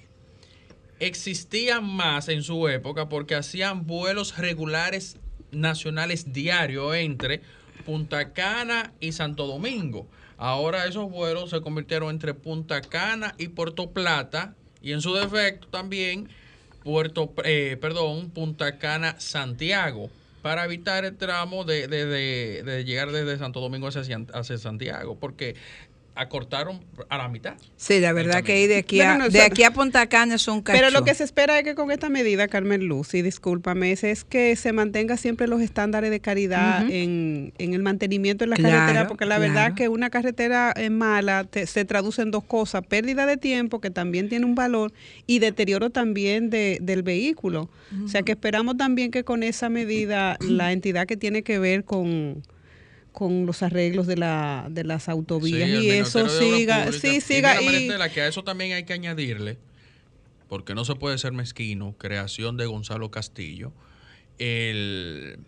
existían 0.99 1.83
más 1.85 2.27
en 2.29 2.43
su 2.43 2.67
época 2.67 3.09
porque 3.09 3.35
hacían 3.35 3.85
vuelos 3.87 4.37
regulares 4.37 5.17
nacionales 5.51 6.31
diarios 6.33 6.95
entre 6.95 7.41
Punta 7.85 8.33
Cana 8.33 8.93
y 8.99 9.13
Santo 9.13 9.47
Domingo. 9.47 10.07
Ahora 10.41 10.85
esos 10.85 11.11
vuelos 11.11 11.49
se 11.49 11.59
convirtieron 11.61 12.09
entre 12.11 12.33
Punta 12.33 12.87
Cana 12.87 13.35
y 13.37 13.49
Puerto 13.49 13.91
Plata 13.91 14.55
y 14.81 14.93
en 14.93 15.01
su 15.01 15.13
defecto 15.13 15.67
también 15.67 16.29
Puerto, 16.81 17.33
eh, 17.43 17.77
perdón, 17.81 18.31
Punta 18.31 18.77
Cana 18.77 19.19
Santiago 19.19 20.09
para 20.41 20.63
evitar 20.63 21.03
el 21.03 21.17
tramo 21.17 21.65
de, 21.65 21.89
de- 21.89 22.05
de- 22.05 22.63
de 22.63 22.85
llegar 22.85 23.11
desde 23.11 23.37
Santo 23.37 23.59
Domingo 23.59 23.89
hacia, 23.89 24.17
hacia 24.33 24.57
Santiago 24.57 25.19
porque 25.19 25.57
acortaron 26.19 26.83
a 27.07 27.17
la 27.17 27.29
mitad. 27.29 27.53
Sí, 27.77 28.01
la 28.01 28.11
verdad 28.11 28.43
que 28.43 28.67
de 28.67 28.75
aquí, 28.77 28.99
a, 28.99 29.17
no, 29.17 29.29
de 29.29 29.41
aquí 29.41 29.63
a 29.63 29.71
Punta 29.71 30.07
Cana 30.09 30.35
es 30.35 30.47
un 30.49 30.61
cacho. 30.61 30.77
Pero 30.77 30.91
lo 30.91 31.05
que 31.05 31.13
se 31.15 31.23
espera 31.23 31.57
es 31.57 31.63
que 31.63 31.75
con 31.75 31.91
esta 31.91 32.09
medida, 32.09 32.49
Carmen 32.49 32.85
Luz, 32.87 33.13
y 33.13 33.21
discúlpame, 33.21 33.93
es, 33.93 34.03
es 34.03 34.25
que 34.25 34.55
se 34.57 34.73
mantenga 34.73 35.15
siempre 35.15 35.47
los 35.47 35.61
estándares 35.61 36.11
de 36.11 36.19
calidad 36.19 36.83
Ujú. 36.83 36.91
en, 36.91 37.53
en 37.57 37.73
el 37.73 37.81
mantenimiento 37.81 38.43
de 38.43 38.49
la 38.49 38.57
Claro, 38.57 38.75
carretera, 38.75 39.07
porque 39.07 39.25
la 39.25 39.39
verdad 39.39 39.73
que 39.75 39.87
una 39.87 40.09
carretera 40.09 40.73
eh, 40.75 40.89
mala 40.89 41.45
te- 41.45 41.65
se 41.67 41.85
traduce 41.85 42.21
en 42.21 42.31
dos 42.31 42.43
cosas, 42.43 42.81
pérdida 42.85 43.25
de 43.25 43.37
tiempo, 43.37 43.79
que 43.79 43.89
también 43.89 44.27
tiene 44.27 44.45
un 44.45 44.55
valor, 44.55 44.91
y 45.25 45.39
deterioro 45.39 45.89
también 45.89 46.49
de- 46.49 46.79
del 46.81 47.01
vehículo. 47.01 47.69
O 48.03 48.07
sea 48.09 48.23
que 48.23 48.33
esperamos 48.33 48.75
también 48.75 49.09
que 49.09 49.23
con 49.23 49.41
esa 49.41 49.69
medida 49.69 50.37
la 50.41 50.73
entidad 50.73 51.07
que 51.07 51.15
tiene 51.17 51.43
que 51.43 51.59
ver 51.59 51.85
con 51.85 52.43
con 53.11 53.45
los 53.45 53.63
arreglos 53.63 54.07
de, 54.07 54.17
la, 54.17 54.67
de 54.69 54.83
las 54.83 55.09
autovías 55.09 55.69
Sí, 55.69 55.87
y 55.87 55.89
eso 55.89 56.29
siga, 56.29 56.85
Públicas. 56.85 56.95
sí, 57.01 57.15
Y 57.17 57.21
siga 57.21 57.55
mira, 57.55 57.61
y, 57.61 57.65
Maristela, 57.65 58.09
que 58.09 58.21
a 58.21 58.27
eso 58.27 58.43
también 58.43 58.73
hay 58.73 58.83
que 58.85 58.93
añadirle, 58.93 59.57
porque 60.47 60.75
no 60.75 60.85
se 60.85 60.95
puede 60.95 61.17
ser 61.17 61.31
mezquino, 61.33 61.95
creación 61.97 62.55
de 62.57 62.65
Gonzalo 62.67 63.11
Castillo, 63.11 63.73
el, 64.37 65.39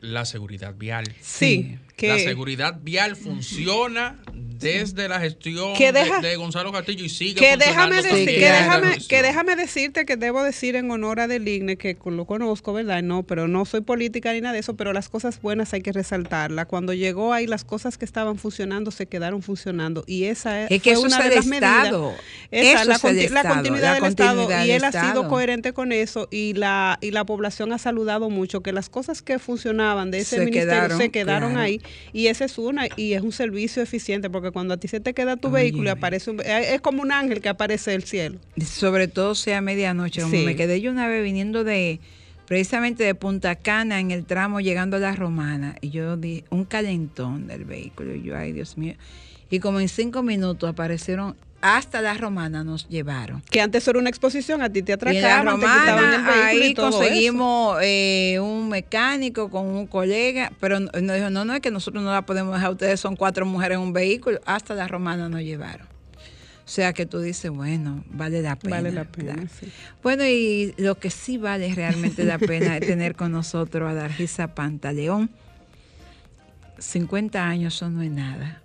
la 0.00 0.24
seguridad 0.24 0.74
vial. 0.76 1.14
sí, 1.20 1.78
que 1.96 2.08
La 2.08 2.18
seguridad 2.18 2.80
vial 2.82 3.16
funciona 3.16 4.20
desde 4.58 5.08
la 5.08 5.20
gestión 5.20 5.74
Que 5.74 5.92
deja- 5.92 6.20
de, 6.20 6.28
de 6.28 6.36
Gonzalo 6.36 6.72
Castillo 6.72 7.04
y 7.04 7.08
sigue 7.08 7.34
que 7.40 7.56
déjame, 7.56 8.02
decir, 8.02 8.26
que, 8.28 8.40
déjame, 8.50 8.98
que 9.08 9.22
déjame 9.22 9.56
decirte 9.56 10.04
que 10.06 10.16
debo 10.16 10.42
decir 10.42 10.76
en 10.76 10.90
honor 10.90 11.20
a 11.20 11.26
Deligne, 11.28 11.76
que 11.76 11.96
lo 12.06 12.24
conozco, 12.24 12.72
¿verdad? 12.72 13.02
No, 13.02 13.22
pero 13.22 13.48
no 13.48 13.64
soy 13.64 13.80
política 13.80 14.32
ni 14.32 14.40
nada 14.40 14.54
de 14.54 14.60
eso, 14.60 14.74
pero 14.76 14.92
las 14.92 15.08
cosas 15.08 15.40
buenas 15.40 15.72
hay 15.74 15.82
que 15.82 15.92
resaltarlas. 15.92 16.66
Cuando 16.66 16.92
llegó 16.92 17.32
ahí, 17.32 17.46
las 17.46 17.64
cosas 17.64 17.98
que 17.98 18.04
estaban 18.04 18.38
funcionando 18.38 18.90
se 18.90 19.06
quedaron 19.06 19.42
funcionando. 19.42 20.04
Y 20.06 20.24
esa 20.24 20.66
Es 20.66 20.82
que 20.82 20.94
fue 20.94 21.04
una 21.04 21.20
de 21.28 21.34
las 21.36 21.46
medidas. 21.46 21.84
Estado. 21.84 22.14
Esa, 22.50 22.80
Eso 22.82 22.88
la, 22.90 22.98
continuidad 22.98 23.82
la 23.84 23.94
del 23.94 24.04
Estado. 24.04 24.64
Y 24.64 24.70
él 24.70 24.84
ha 24.84 24.92
sido 24.92 25.28
coherente 25.28 25.72
con 25.72 25.92
eso 25.92 26.28
y 26.30 26.54
la, 26.54 26.98
y 27.00 27.10
la 27.10 27.24
población 27.24 27.72
ha 27.72 27.78
saludado 27.78 28.30
mucho 28.30 28.62
que 28.62 28.72
las 28.72 28.88
cosas 28.88 29.22
que 29.22 29.38
funcionaban 29.38 30.10
de 30.10 30.18
ese 30.18 30.36
Se 30.36 30.44
ministerio 30.44 30.70
quedaron, 30.72 30.98
se 30.98 31.10
quedaron 31.10 31.50
claro. 31.52 31.64
ahí. 31.64 31.80
Y 32.12 32.28
esa 32.28 32.44
es 32.44 32.58
una, 32.58 32.86
y 32.96 33.14
es 33.14 33.22
un 33.22 33.32
servicio 33.32 33.82
eficiente, 33.82 34.30
porque 34.30 34.43
cuando 34.52 34.74
a 34.74 34.76
ti 34.76 34.88
se 34.88 35.00
te 35.00 35.14
queda 35.14 35.36
tu 35.36 35.50
vehículo 35.50 35.84
y 35.84 35.88
aparece 35.88 36.30
un, 36.30 36.40
es 36.40 36.80
como 36.80 37.02
un 37.02 37.12
ángel 37.12 37.40
que 37.40 37.48
aparece 37.48 37.92
del 37.92 38.04
cielo. 38.04 38.38
Sobre 38.64 39.08
todo 39.08 39.34
sea 39.34 39.60
medianoche. 39.60 40.22
como 40.22 40.34
Sí. 40.34 40.44
Me 40.44 40.56
quedé 40.56 40.80
yo 40.80 40.90
una 40.90 41.08
vez 41.08 41.22
viniendo 41.22 41.64
de 41.64 42.00
precisamente 42.46 43.04
de 43.04 43.14
Punta 43.14 43.56
Cana 43.56 44.00
en 44.00 44.10
el 44.10 44.24
tramo 44.24 44.60
llegando 44.60 44.96
a 44.96 45.00
la 45.00 45.14
Romana 45.14 45.76
y 45.80 45.90
yo 45.90 46.16
vi 46.16 46.44
un 46.50 46.64
calentón 46.64 47.46
del 47.46 47.64
vehículo 47.64 48.14
y 48.14 48.22
yo, 48.22 48.36
ay 48.36 48.52
Dios 48.52 48.76
mío. 48.76 48.94
Y 49.50 49.60
como 49.60 49.80
en 49.80 49.88
cinco 49.88 50.22
minutos 50.22 50.68
aparecieron 50.68 51.36
hasta 51.66 52.02
la 52.02 52.12
Romana 52.12 52.62
nos 52.62 52.86
llevaron. 52.88 53.40
Que 53.50 53.62
antes 53.62 53.88
era 53.88 53.98
una 53.98 54.10
exposición, 54.10 54.60
a 54.60 54.68
ti 54.70 54.82
te 54.82 54.92
en 54.92 54.98
la 55.22 55.40
atracaban, 55.40 55.60
te 55.60 55.64
quitaban 55.66 56.04
el 56.12 56.22
vehículo 56.22 56.42
ahí 56.44 56.66
y 56.70 56.74
todo 56.74 56.90
conseguimos 56.90 57.78
eh, 57.82 58.38
un 58.40 58.68
mecánico 58.68 59.48
con 59.48 59.66
un 59.66 59.86
colega, 59.86 60.52
pero 60.60 60.78
no- 60.78 60.90
nos 61.00 61.16
dijo, 61.16 61.30
no, 61.30 61.46
no, 61.46 61.54
es 61.54 61.60
que 61.60 61.70
nosotros 61.70 62.04
no 62.04 62.12
la 62.12 62.22
podemos 62.26 62.54
dejar, 62.54 62.70
ustedes 62.72 63.00
son 63.00 63.16
cuatro 63.16 63.46
mujeres 63.46 63.76
en 63.76 63.82
un 63.82 63.92
vehículo, 63.94 64.40
hasta 64.44 64.74
la 64.74 64.86
Romana 64.88 65.30
nos 65.30 65.40
llevaron. 65.40 65.86
O 65.86 66.68
sea 66.68 66.92
que 66.92 67.06
tú 67.06 67.20
dices, 67.20 67.50
bueno, 67.50 68.04
vale 68.10 68.42
la 68.42 68.56
pena. 68.56 68.76
Vale 68.76 68.92
la 68.92 69.04
pena. 69.04 69.36
Bueno, 70.02 70.24
y 70.26 70.74
lo 70.78 70.98
que 70.98 71.10
sí 71.10 71.38
vale 71.38 71.74
realmente 71.74 72.24
la 72.24 72.38
pena 72.38 72.76
es 72.76 72.86
tener 72.86 73.16
con 73.16 73.32
nosotros 73.32 73.90
a 73.90 73.94
Dargisa 73.94 74.54
Pantaleón. 74.54 75.30
50 76.78 77.46
años, 77.46 77.74
eso 77.76 77.88
no 77.90 78.02
es 78.02 78.10
nada. 78.10 78.60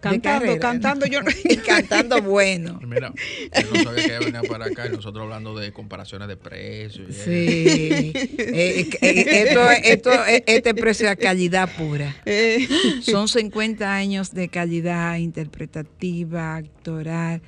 Cantando, 0.00 0.58
cantando, 0.58 1.06
yo 1.06 1.22
no- 1.22 1.30
Y 1.44 1.56
cantando 1.58 2.22
bueno. 2.22 2.80
Mira, 2.86 3.12
yo 3.54 3.70
no 3.72 3.82
sabía 3.84 4.04
que 4.06 4.16
ella 4.16 4.18
venía 4.20 4.42
para 4.42 4.66
acá 4.66 4.86
y 4.86 4.90
nosotros 4.90 5.22
hablando 5.24 5.54
de 5.58 5.72
comparaciones 5.72 6.26
de 6.28 6.36
precios. 6.36 7.14
Sí. 7.14 7.30
Eh, 7.30 8.12
eh, 8.38 8.90
eh, 9.02 9.44
esto, 9.46 9.70
esto, 9.70 10.10
eh, 10.26 10.42
este 10.46 10.74
precio 10.74 11.08
es 11.10 11.16
calidad 11.16 11.68
pura. 11.76 12.16
Eh, 12.24 12.66
Son 13.02 13.28
50 13.28 13.94
años 13.94 14.32
de 14.32 14.48
calidad 14.48 15.16
interpretativa, 15.16 16.56
actoral. 16.56 17.42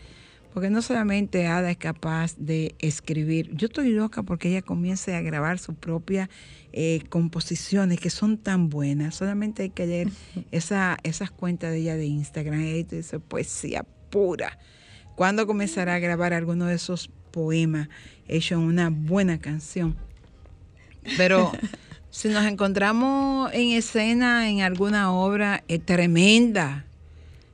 Porque 0.53 0.69
no 0.69 0.83
solamente 0.83 1.47
Ada 1.47 1.71
es 1.71 1.79
capaz 1.79 2.35
de 2.37 2.75
escribir, 2.79 3.51
yo 3.55 3.67
estoy 3.67 3.91
loca 3.91 4.23
porque 4.23 4.51
ella 4.51 4.61
comience 4.61 5.15
a 5.15 5.23
grabar 5.23 5.59
sus 5.59 5.77
propias 5.77 6.29
eh, 6.73 7.03
composiciones 7.09 7.99
que 7.99 8.11
son 8.11 8.37
tan 8.37 8.69
buenas. 8.69 9.15
Solamente 9.15 9.63
hay 9.63 9.71
que 9.71 9.87
leer 9.87 10.09
esa, 10.51 10.99
esas 11.05 11.31
cuentas 11.31 11.71
de 11.71 11.79
ella 11.79 11.97
de 11.97 12.05
Instagram 12.05 12.61
y 12.63 12.85
tú 12.85 12.97
dices 12.97 13.21
poesía 13.27 13.87
pura. 14.11 14.59
¿Cuándo 15.17 15.47
comenzará 15.47 15.95
a 15.95 15.99
grabar 15.99 16.35
alguno 16.35 16.67
de 16.67 16.75
esos 16.75 17.11
poemas 17.31 17.89
hechos 18.29 18.59
en 18.59 18.67
una 18.67 18.91
buena 18.91 19.39
canción? 19.39 19.97
Pero 21.17 21.53
si 22.11 22.29
nos 22.29 22.45
encontramos 22.45 23.51
en 23.55 23.71
escena 23.71 24.51
en 24.51 24.61
alguna 24.61 25.13
obra 25.13 25.65
es 25.69 25.85
tremenda, 25.85 26.85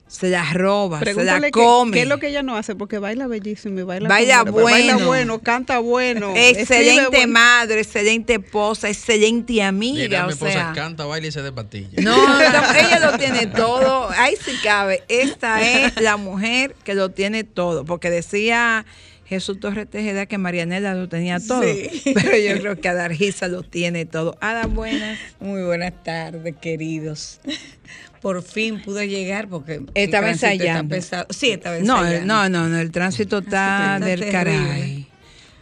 se 0.09 0.31
la 0.31 0.53
roba, 0.53 1.01
se 1.01 1.23
la 1.23 1.51
come. 1.51 1.93
Qué, 1.93 2.03
es 2.03 2.09
lo 2.09 2.19
que 2.19 2.29
ella 2.29 2.43
no 2.43 2.57
hace? 2.57 2.75
Porque 2.75 2.99
baila 2.99 3.27
bellísimo 3.27 3.79
y 3.81 3.83
baila, 3.83 4.09
baila 4.09 4.43
bueno. 4.43 4.65
Baila 4.65 4.97
bueno, 5.07 5.39
canta 5.41 5.79
bueno. 5.79 6.33
Excelente 6.35 7.27
madre, 7.27 7.81
excelente 7.81 8.35
esposa, 8.35 8.89
excelente 8.89 9.63
amiga. 9.63 10.03
Mira, 10.03 10.23
mi 10.23 10.29
o 10.29 10.33
esposa 10.33 10.53
sea, 10.53 10.73
canta, 10.75 11.05
baila 11.05 11.29
y 11.29 11.33
se 11.33 11.43
de 11.43 11.53
patilla. 11.53 12.03
no, 12.03 12.17
no, 12.17 12.75
ella 12.75 12.99
lo 12.99 13.19
tiene 13.19 13.47
todo. 13.47 14.09
Ahí 14.17 14.35
sí 14.43 14.53
cabe. 14.63 15.03
Esta 15.09 15.61
es 15.63 16.01
la 16.01 16.17
mujer 16.17 16.75
que 16.85 16.95
lo 16.95 17.11
tiene 17.11 17.45
todo. 17.45 17.85
Porque 17.85 18.11
decía 18.11 18.87
Jesús 19.29 19.61
Torres 19.61 19.89
Tejeda 19.91 20.25
que 20.25 20.39
Marianela 20.39 20.95
lo 20.95 21.09
tenía 21.09 21.39
todo. 21.39 21.61
Pero 21.61 22.37
yo 22.39 22.59
creo 22.61 22.81
que 22.81 22.89
Adargisa 22.89 23.47
lo 23.49 23.63
tiene 23.63 24.07
todo. 24.07 24.39
Ada, 24.41 24.67
buenas. 24.67 25.19
Muy 25.39 25.63
buenas 25.65 25.93
tardes, 26.03 26.57
queridos. 26.57 27.41
Por 28.21 28.43
fin 28.43 28.83
pude 28.83 29.09
llegar 29.09 29.49
porque 29.49 29.83
está 29.95 30.29
ensayando. 30.29 30.95
pesado. 30.95 31.27
Sí, 31.31 31.51
estaba 31.51 31.79
No, 31.81 31.99
ensayando. 32.05 32.27
no, 32.27 32.49
no, 32.49 32.69
no, 32.69 32.79
el 32.79 32.91
tránsito 32.91 33.39
está 33.39 33.97
Está 33.97 34.07
del 34.07 34.21
terrible. 34.21 34.33
caray. 34.33 35.09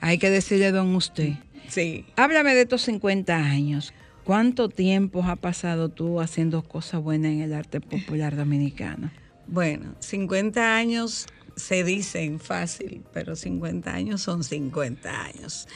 Hay 0.01 0.19
que 0.19 0.31
decirle, 0.31 0.71
don 0.73 0.95
usted. 0.95 1.33
Sí. 1.69 2.05
Háblame 2.17 2.55
de 2.55 2.63
estos 2.63 2.83
50 2.83 3.35
años. 3.37 3.93
¿Cuánto 4.25 4.69
tiempo 4.69 5.23
ha 5.25 5.37
pasado 5.37 5.89
tú 5.89 6.21
haciendo 6.21 6.63
cosas 6.63 7.01
buenas 7.03 7.33
en 7.33 7.41
el 7.43 7.53
arte 7.53 7.81
popular 7.81 8.35
dominicano? 8.37 9.11
Bueno, 9.47 9.95
50 10.01 10.77
años 10.77 11.27
se 11.57 11.85
dicen 11.85 12.41
fácil, 12.41 13.03
pero 13.13 13.37
50 13.37 13.93
años 13.93 14.21
son 14.23 14.43
50 14.45 15.23
años. 15.25 15.69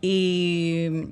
Y 0.00 1.08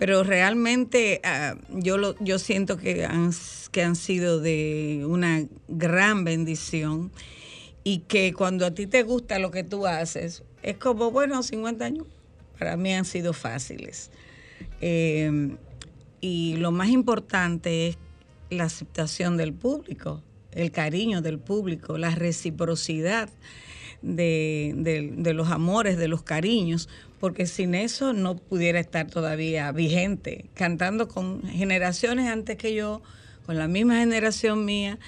pero 0.00 0.24
realmente 0.24 1.20
ah, 1.22 1.56
yo 1.68 1.98
lo, 1.98 2.16
yo 2.18 2.38
siento 2.40 2.76
que 2.78 3.04
han, 3.04 3.30
que 3.70 3.82
han 3.84 3.94
sido 3.94 4.40
de 4.40 5.04
una 5.06 5.44
gran 5.68 6.24
bendición 6.24 7.12
y 7.84 7.98
que 8.08 8.32
cuando 8.32 8.64
a 8.66 8.70
ti 8.72 8.86
te 8.86 9.02
gusta 9.02 9.38
lo 9.38 9.50
que 9.50 9.62
tú 9.62 9.86
haces, 9.86 10.42
es 10.62 10.76
como, 10.78 11.10
bueno, 11.10 11.42
50 11.42 11.84
años 11.84 12.06
para 12.58 12.76
mí 12.76 12.92
han 12.94 13.04
sido 13.04 13.32
fáciles. 13.34 14.10
Eh, 14.80 15.56
y 16.22 16.56
lo 16.56 16.72
más 16.72 16.88
importante 16.88 17.88
es 17.88 17.98
la 18.50 18.64
aceptación 18.64 19.36
del 19.36 19.52
público, 19.52 20.22
el 20.52 20.70
cariño 20.70 21.20
del 21.22 21.38
público, 21.38 21.96
la 21.98 22.14
reciprocidad 22.14 23.28
de, 24.02 24.72
de- 24.76 25.12
de 25.14 25.34
los 25.34 25.48
amores, 25.50 25.96
de 25.98 26.08
los 26.08 26.22
cariños, 26.22 26.88
porque 27.20 27.46
sin 27.46 27.74
eso 27.74 28.12
no 28.12 28.36
pudiera 28.36 28.80
estar 28.80 29.06
todavía 29.08 29.70
vigente, 29.72 30.46
cantando 30.54 31.06
con 31.06 31.42
generaciones 31.42 32.28
antes 32.28 32.56
que 32.56 32.74
yo, 32.74 33.02
con 33.46 33.58
la 33.58 33.68
misma 33.68 33.98
generación 33.98 34.64
mía, 34.64 34.98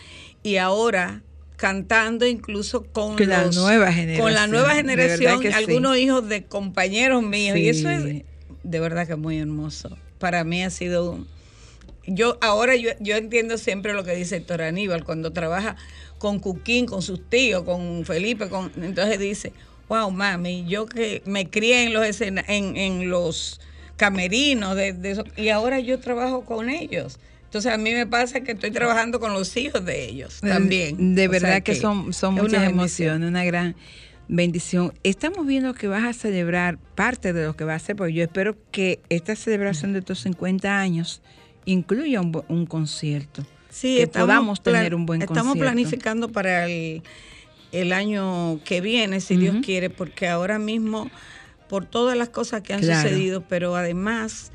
y 0.42 0.56
ahora 0.56 1.22
cantando 1.56 2.26
incluso 2.26 2.82
con 2.84 3.16
Con 3.16 3.28
la 3.28 3.46
los- 3.46 3.56
nueva 3.56 3.86
con 3.86 3.92
la 3.92 3.92
generación, 3.92 4.50
nueva 4.50 4.74
generación, 4.74 5.42
sí. 5.42 5.48
algunos 5.48 5.96
hijos 5.96 6.28
de 6.28 6.44
compañeros 6.44 7.22
míos, 7.22 7.56
y 7.56 7.68
eso 7.68 7.88
es 7.88 8.24
de 8.62 8.80
verdad 8.80 9.06
que 9.06 9.16
muy 9.16 9.38
hermoso. 9.38 9.96
Para 10.18 10.44
mí 10.44 10.62
ha 10.62 10.70
sido 10.70 11.12
un- 11.12 11.26
yo 12.06 12.36
ahora 12.42 12.74
yo, 12.76 12.90
yo 13.00 13.16
entiendo 13.16 13.58
siempre 13.58 13.92
lo 13.94 14.02
que 14.04 14.14
dice 14.14 14.36
Héctor 14.36 14.62
Aníbal 14.62 15.04
cuando 15.04 15.32
trabaja 15.32 15.76
con 16.18 16.40
Cuquín, 16.40 16.86
con 16.86 17.00
sus 17.00 17.28
tíos, 17.28 17.62
con 17.62 18.04
Felipe, 18.04 18.48
con 18.48 18.70
entonces 18.82 19.18
dice, 19.20 19.52
wow, 19.92 20.10
mami, 20.10 20.64
yo 20.66 20.86
que 20.86 21.22
me 21.26 21.50
crié 21.50 21.84
en 21.84 21.92
los 21.92 22.02
escena- 22.06 22.44
en, 22.48 22.76
en 22.78 23.10
los 23.10 23.60
camerinos 23.98 24.74
de, 24.74 24.94
de 24.94 25.10
eso, 25.10 25.24
y 25.36 25.50
ahora 25.50 25.80
yo 25.80 25.98
trabajo 26.00 26.44
con 26.46 26.70
ellos. 26.70 27.18
Entonces 27.44 27.70
a 27.70 27.76
mí 27.76 27.92
me 27.92 28.06
pasa 28.06 28.40
que 28.40 28.52
estoy 28.52 28.70
trabajando 28.70 29.20
con 29.20 29.34
los 29.34 29.54
hijos 29.58 29.84
de 29.84 30.06
ellos 30.08 30.40
también. 30.40 31.14
De 31.14 31.28
O 31.28 31.30
sea 31.30 31.40
verdad 31.40 31.62
que, 31.62 31.74
son, 31.74 32.14
son 32.14 32.32
una 32.34 32.42
muchas 32.44 32.64
emociones, 32.64 33.28
una 33.28 33.44
gran 33.44 33.76
bendición. 34.28 34.94
Estamos 35.02 35.46
viendo 35.46 35.74
que 35.74 35.88
vas 35.88 36.04
a 36.04 36.14
celebrar 36.14 36.78
parte 36.94 37.34
de 37.34 37.44
lo 37.44 37.54
que 37.54 37.64
va 37.64 37.74
a 37.74 37.76
hacer, 37.76 37.94
porque 37.94 38.14
yo 38.14 38.24
espero 38.24 38.56
que 38.70 39.00
esta 39.10 39.36
celebración 39.36 39.92
de 39.92 39.98
estos 39.98 40.20
50 40.20 40.80
años 40.80 41.20
incluya 41.66 42.22
un, 42.22 42.42
un 42.48 42.64
concierto. 42.64 43.44
Sí, 43.68 43.96
que 43.96 44.02
estamos 44.04 44.26
podamos 44.26 44.62
tener 44.62 44.94
un 44.94 45.04
buen 45.04 45.20
Estamos 45.20 45.42
concierto. 45.52 45.60
planificando 45.60 46.28
para 46.30 46.66
el, 46.66 47.02
el 47.72 47.92
año 47.92 48.60
que 48.64 48.80
viene, 48.80 49.20
si 49.20 49.36
Dios 49.36 49.56
quiere, 49.64 49.90
porque 49.90 50.28
ahora 50.28 50.58
mismo, 50.58 51.10
por 51.68 51.86
todas 51.86 52.16
las 52.16 52.28
cosas 52.28 52.62
que 52.62 52.74
han 52.74 52.80
Claro. 52.80 53.08
sucedido, 53.08 53.40
pero 53.48 53.74
además 53.76 54.52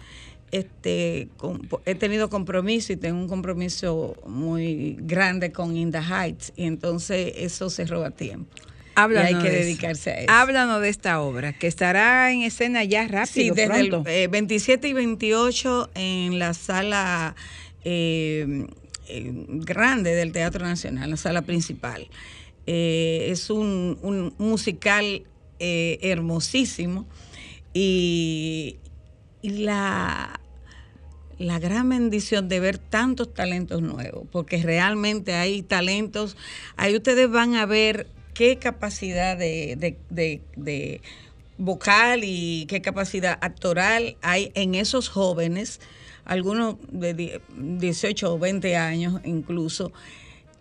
este, 0.51 1.27
con- 1.35 1.67
he 1.85 1.95
tenido 1.95 2.29
compromiso 2.29 2.93
y 2.93 2.95
tengo 2.95 3.19
un 3.19 3.27
compromiso 3.27 4.15
muy 4.25 4.95
grande 4.99 5.51
con 5.51 5.75
Inda 5.75 6.01
Heights, 6.01 6.53
y 6.55 6.65
entonces 6.65 7.33
eso 7.37 7.69
se 7.69 7.85
roba 7.85 8.11
tiempo. 8.11 8.55
Háblanos 8.95 9.31
y 9.31 9.35
hay 9.35 9.41
que 9.41 9.49
de 9.51 9.59
eso. 9.59 9.67
dedicarse 9.67 10.09
a 10.11 10.19
eso. 10.19 10.31
Háblanos 10.31 10.81
de 10.81 10.89
esta 10.89 11.19
obra, 11.21 11.53
que 11.53 11.67
estará 11.67 12.31
en 12.31 12.43
escena 12.43 12.83
ya 12.85 13.03
Sí, 13.03 13.07
rápido, 13.51 13.55
desde 13.55 13.79
el 13.79 13.93
eh, 14.05 14.27
27 14.27 14.87
y 14.87 14.93
28 14.93 15.89
en 15.95 16.39
la 16.39 16.53
sala 16.53 17.35
eh, 17.83 18.65
eh, 19.09 19.31
grande 19.47 20.15
del 20.15 20.31
Teatro 20.31 20.65
Nacional, 20.65 21.09
la 21.11 21.17
sala 21.17 21.41
principal. 21.41 22.07
Eh, 22.67 23.27
es 23.31 23.49
un, 23.49 24.33
musical 24.37 25.23
eh, 25.59 25.97
hermosísimo. 26.01 27.07
Y, 27.73 28.77
la, 29.43 30.39
la 31.37 31.59
gran 31.59 31.87
bendición 31.89 32.49
de 32.49 32.59
ver 32.59 32.77
tantos 32.79 33.33
talentos 33.33 33.81
nuevos, 33.81 34.27
porque 34.31 34.57
realmente 34.61 35.33
hay 35.35 35.61
talentos, 35.61 36.35
ahí 36.75 36.95
ustedes 36.95 37.29
van 37.29 37.55
a 37.55 37.65
ver 37.65 38.07
qué 38.33 38.57
capacidad 38.57 39.37
de, 39.37 39.75
de- 40.09 40.41
de- 40.55 41.01
vocal 41.59 42.21
y 42.23 42.65
qué 42.67 42.81
capacidad 42.81 43.37
actoral 43.41 44.17
hay 44.21 44.51
en 44.53 44.75
esos 44.75 45.09
jóvenes, 45.09 45.79
algunos 46.25 46.75
de 46.91 47.13
die- 47.13 47.41
18 47.57 48.33
o 48.33 48.37
20 48.39 48.75
años 48.75 49.21
incluso, 49.23 49.91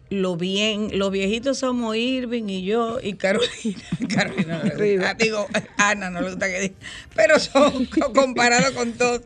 lo 0.09 0.37
bien, 0.37 0.91
los 0.99 1.11
viejitos 1.11 1.59
somos 1.59 1.97
Irving 1.97 2.45
y 2.49 2.63
yo 2.65 2.99
y 3.03 3.15
Carolina. 3.15 3.51
Carolina 4.15 4.59
no 4.65 4.75
le 4.75 4.95
gusta. 4.97 5.11
Ah, 5.11 5.15
digo, 5.15 5.49
Ana 5.79 6.11
no 6.11 6.21
le 6.21 6.31
gusta 6.31 6.49
que 6.49 6.61
diga, 6.61 6.75
pero 7.15 7.39
son 7.41 7.87
co- 7.87 8.13
comparados 8.13 8.71
con 8.73 8.93
todos. 8.93 9.23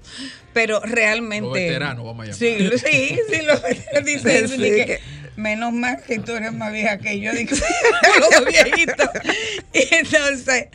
Pero 0.52 0.80
realmente. 0.80 1.44
Los 1.46 1.52
veteranos, 1.54 2.04
vamos 2.04 2.22
a 2.28 2.32
llamar. 2.32 2.38
Sí, 2.38 2.78
sí, 2.78 3.18
sí, 3.30 3.42
los 3.46 3.62
veteranos 3.62 4.04
dicen 4.04 4.48
Sí, 4.48 4.56
que, 4.56 5.00
menos 5.36 5.72
mal 5.72 6.02
que 6.06 6.18
tú 6.18 6.32
eres 6.32 6.52
más 6.52 6.72
vieja 6.72 6.98
que 6.98 7.20
yo, 7.20 7.32
digo, 7.32 7.54
los 8.32 8.44
viejitos. 8.46 9.08
Y 9.72 9.94
entonces, 9.94 10.66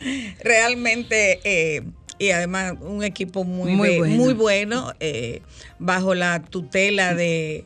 realmente, 0.42 1.40
eh, 1.44 1.82
y 2.18 2.30
además 2.30 2.74
un 2.80 3.04
equipo 3.04 3.44
muy, 3.44 3.72
Muy 3.72 3.98
bueno. 3.98 4.14
muy 4.14 4.32
bueno, 4.34 4.94
eh, 5.00 5.42
bajo 5.78 6.14
la 6.14 6.40
tutela 6.42 7.14
de 7.14 7.64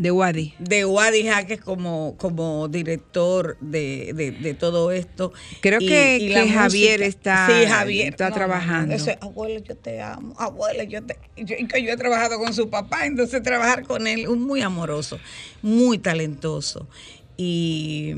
de 0.00 0.10
Wadi. 0.10 0.54
de 0.58 0.84
Wadi 0.84 1.24
Jaques 1.24 1.60
como, 1.60 2.16
como 2.16 2.68
director 2.68 3.56
de, 3.60 4.12
de- 4.14 4.30
de 4.32 4.54
todo 4.54 4.90
esto. 4.92 5.32
Creo 5.60 5.78
que- 5.78 5.86
que 6.32 6.48
Javier 6.48 7.02
está- 7.02 7.46
sí, 7.48 7.66
Javier, 7.68 8.08
está 8.08 8.30
trabajando. 8.30 8.94
eso 8.94 9.10
abuelo, 9.20 9.60
yo 9.60 9.76
te 9.76 10.00
amo, 10.00 10.34
abuelo, 10.38 10.82
yo 10.84 11.02
te... 11.04 11.18
Yo, 11.36 11.56
yo 11.56 11.92
he 11.92 11.96
trabajado 11.96 12.38
con 12.38 12.52
su 12.54 12.70
papá, 12.70 13.06
entonces 13.06 13.42
trabajar 13.42 13.82
con 13.86 14.06
él, 14.06 14.26
un 14.28 14.42
muy 14.42 14.62
amoroso, 14.62 15.18
muy 15.62 15.98
talentoso. 15.98 16.88
Y, 17.36 18.14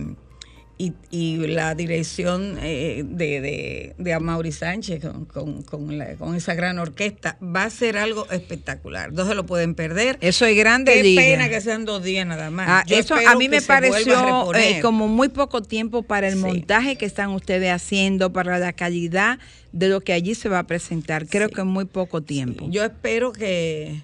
y, 0.82 0.94
y 1.10 1.36
la 1.46 1.76
dirección 1.76 2.58
eh, 2.60 3.04
de, 3.06 3.40
de, 3.40 3.94
de 3.98 4.12
Amaury 4.14 4.50
Sánchez 4.50 5.00
con, 5.00 5.26
con, 5.26 5.62
con 5.62 5.96
la- 5.96 6.14
con 6.16 6.34
esa 6.34 6.54
gran 6.54 6.80
orquesta 6.80 7.36
va 7.40 7.62
a 7.64 7.70
ser 7.70 7.96
algo 7.96 8.28
espectacular. 8.30 9.12
No 9.12 9.24
se 9.24 9.36
lo 9.36 9.46
pueden 9.46 9.76
perder. 9.76 10.18
Eso 10.20 10.44
es 10.44 10.56
grande 10.56 10.94
Qué 10.94 11.02
liga. 11.04 11.22
pena 11.22 11.48
que 11.48 11.60
sean 11.60 11.84
dos 11.84 12.02
días 12.02 12.26
nada 12.26 12.50
más. 12.50 12.66
Ah, 12.68 12.84
eso 12.88 13.14
a 13.14 13.36
mí 13.36 13.48
me 13.48 13.62
pareció 13.62 14.52
eh, 14.54 14.80
como 14.82 15.06
muy 15.06 15.28
poco 15.28 15.62
tiempo 15.62 16.02
para 16.02 16.26
el 16.26 16.34
Sí. 16.34 16.40
montaje 16.40 16.96
que 16.96 17.06
están 17.06 17.30
ustedes 17.30 17.70
haciendo, 17.70 18.32
para 18.32 18.58
la 18.58 18.72
calidad 18.72 19.38
de 19.70 19.88
lo 19.88 20.00
que 20.00 20.12
allí 20.12 20.34
se 20.34 20.48
va 20.48 20.58
a 20.58 20.66
presentar. 20.66 21.28
Creo 21.28 21.46
Sí. 21.48 21.54
que 21.54 21.60
en 21.60 21.68
muy 21.68 21.84
poco 21.84 22.22
tiempo. 22.22 22.66
Yo 22.70 22.82
espero 22.84 23.30
que 23.32 24.02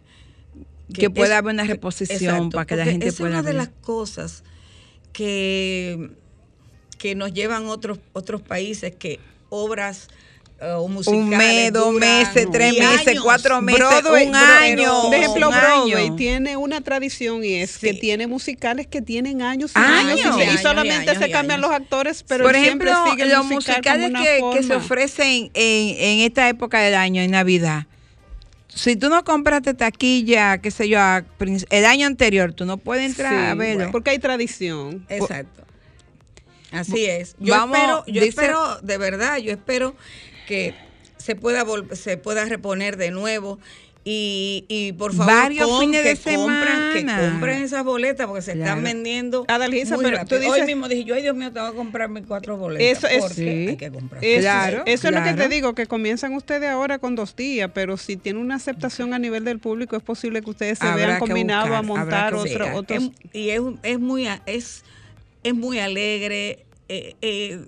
Que 0.95 1.11
pueda 1.11 1.35
es- 1.35 1.39
haber 1.41 1.55
una 1.55 1.65
reposición 1.65 2.51
para 2.51 2.67
que 2.67 2.77
la 2.77 2.85
gente 2.85 3.09
es 3.09 3.17
pueda 3.17 3.41
una 3.41 3.43
de 3.43 3.55
las 3.55 3.69
cosas 3.81 4.45
que 5.13 6.11
que 6.99 7.15
nos 7.15 7.33
llevan 7.33 7.67
otros, 7.67 7.99
otros 8.13 8.43
países 8.43 8.95
que 8.95 9.19
obras 9.49 10.09
eh, 10.61 10.73
o 10.73 10.89
musicales 10.89 11.23
Un 11.23 11.29
mes, 11.31 11.73
dos 11.73 11.95
meses, 11.95 12.49
tres 12.51 12.77
meses, 12.77 13.07
años. 13.09 13.23
cuatro 13.23 13.63
meses, 13.63 13.79
Broadway, 13.81 14.27
un 14.27 14.35
año. 14.35 15.03
Por 15.05 15.15
ejemplo, 15.15 15.49
un 15.51 15.55
Broadway 15.55 16.07
año. 16.07 16.17
tiene 16.17 16.57
una 16.57 16.81
tradición 16.81 17.45
y 17.45 17.55
es 17.55 17.79
que 17.79 17.95
tiene 17.95 18.27
musicales 18.27 18.89
que 18.89 19.01
tienen 19.01 19.41
años 19.41 19.71
y 19.77 19.79
Años. 19.79 20.21
años, 20.25 20.37
y- 20.37 20.41
Y 20.41 20.45
y, 20.45 20.49
años, 20.49 20.61
solamente 20.63 21.05
y 21.05 21.09
años, 21.11 21.23
se 21.23 21.31
cambian 21.31 21.61
años. 21.61 21.71
los 21.71 21.81
actores, 21.81 22.25
pero 22.27 22.43
Por 22.45 22.57
ejemplo, 22.57 22.93
sigue 23.09 23.27
los 23.27 23.47
musical 23.47 23.77
musicales 24.01 24.13
que, 24.21 24.59
que 24.59 24.63
se 24.65 24.75
ofrecen 24.75 25.51
en, 25.55 25.97
en 25.97 26.19
esta 26.27 26.49
época 26.49 26.81
del 26.81 26.97
año, 26.97 27.23
en 27.23 27.31
Navidad. 27.31 27.87
Si 28.67 28.97
tú 28.97 29.09
no 29.09 29.23
compraste 29.25 29.75
taquilla, 29.75 30.59
qué 30.59 30.71
sé 30.73 30.89
yo, 30.89 30.99
el 31.71 31.85
año 31.85 32.07
anterior, 32.07 32.53
tú 32.53 32.65
no 32.65 32.77
puedes 32.79 33.07
entrar 33.11 33.31
Sí, 33.33 33.37
a 33.51 33.55
verlo. 33.55 33.77
bueno, 33.77 33.93
porque 33.93 34.11
hay 34.11 34.19
tradición. 34.19 35.07
Exacto. 35.09 35.63
Así 36.71 37.07
es. 37.07 37.35
Yo 37.39 37.55
Vamos, 37.55 37.77
espero, 37.79 38.05
yo 38.07 38.13
dice- 38.15 38.29
espero, 38.29 38.79
de 38.83 38.99
verdad, 38.99 39.39
yo 39.39 39.51
espero 39.53 39.95
que 40.47 40.75
se 41.17 41.35
pueda 41.35 41.65
vol- 41.65 41.95
se 41.95 42.17
pueda 42.17 42.45
reponer 42.45 42.97
de 42.97 43.11
nuevo. 43.11 43.59
Y, 44.11 44.65
y 44.69 44.93
por 44.93 45.13
favor, 45.13 45.35
Varios 45.35 45.69
con- 45.69 45.81
fines 45.81 46.03
de 46.03 46.15
que 46.17 46.35
compran, 46.37 46.93
que 46.95 47.01
semana. 47.01 47.31
compren 47.31 47.63
esas 47.63 47.85
boletas 47.85 48.27
porque 48.27 48.41
se 48.41 48.53
Claro. 48.53 48.71
están 48.71 48.85
vendiendo. 48.85 49.45
Adalgisa, 49.49 49.99
pero 49.99 50.17
rápido. 50.17 50.39
tú 50.39 50.43
dices- 50.43 50.61
Hoy 50.63 50.67
mismo 50.67 50.89
dije 50.89 51.05
yo, 51.05 51.15
ay 51.15 51.23
Dios 51.23 51.37
mío, 51.37 51.53
tengo 51.53 51.71
que 51.73 51.77
comprar 51.77 52.09
mis 52.09 52.25
cuatro 52.25 52.57
boletas. 52.57 52.99
Eso 53.05 53.07
es- 53.07 53.21
porque 53.21 53.35
Sí. 53.35 53.49
hay 53.69 53.77
que 53.77 53.91
comprar. 53.91 54.25
Eso, 54.25 54.41
Claro, 54.41 54.83
eso 54.87 55.09
es 55.09 55.15
lo 55.15 55.23
que 55.23 55.35
te 55.35 55.49
digo, 55.51 55.75
que 55.75 55.87
comienzan 55.87 56.33
ustedes 56.33 56.71
ahora 56.71 56.99
con 57.01 57.17
dos 57.17 57.37
días, 57.37 57.71
pero 57.75 57.99
si 57.99 58.17
tiene 58.17 58.39
una 58.39 58.55
aceptación 58.55 59.13
a 59.13 59.19
nivel 59.19 59.45
del 59.45 59.59
público, 59.59 59.95
es 59.97 60.03
posible 60.03 60.41
que 60.41 60.51
ustedes 60.51 60.79
se 60.79 60.87
Habrá 60.87 60.97
vean 61.07 61.13
que 61.15 61.27
combinados 61.27 61.71
a 61.71 61.83
montar 61.83 62.33
que 62.33 62.39
otro, 62.39 62.77
otros. 62.77 63.03
Es- 63.03 63.11
y 63.35 63.51
es, 63.51 63.61
es 63.83 63.99
muy 64.01 64.27
a- 64.27 64.41
es, 64.47 64.85
es 65.49 65.55
muy 65.55 65.79
alegre. 65.79 66.65
eh, 66.89 67.15
eh, 67.23 67.59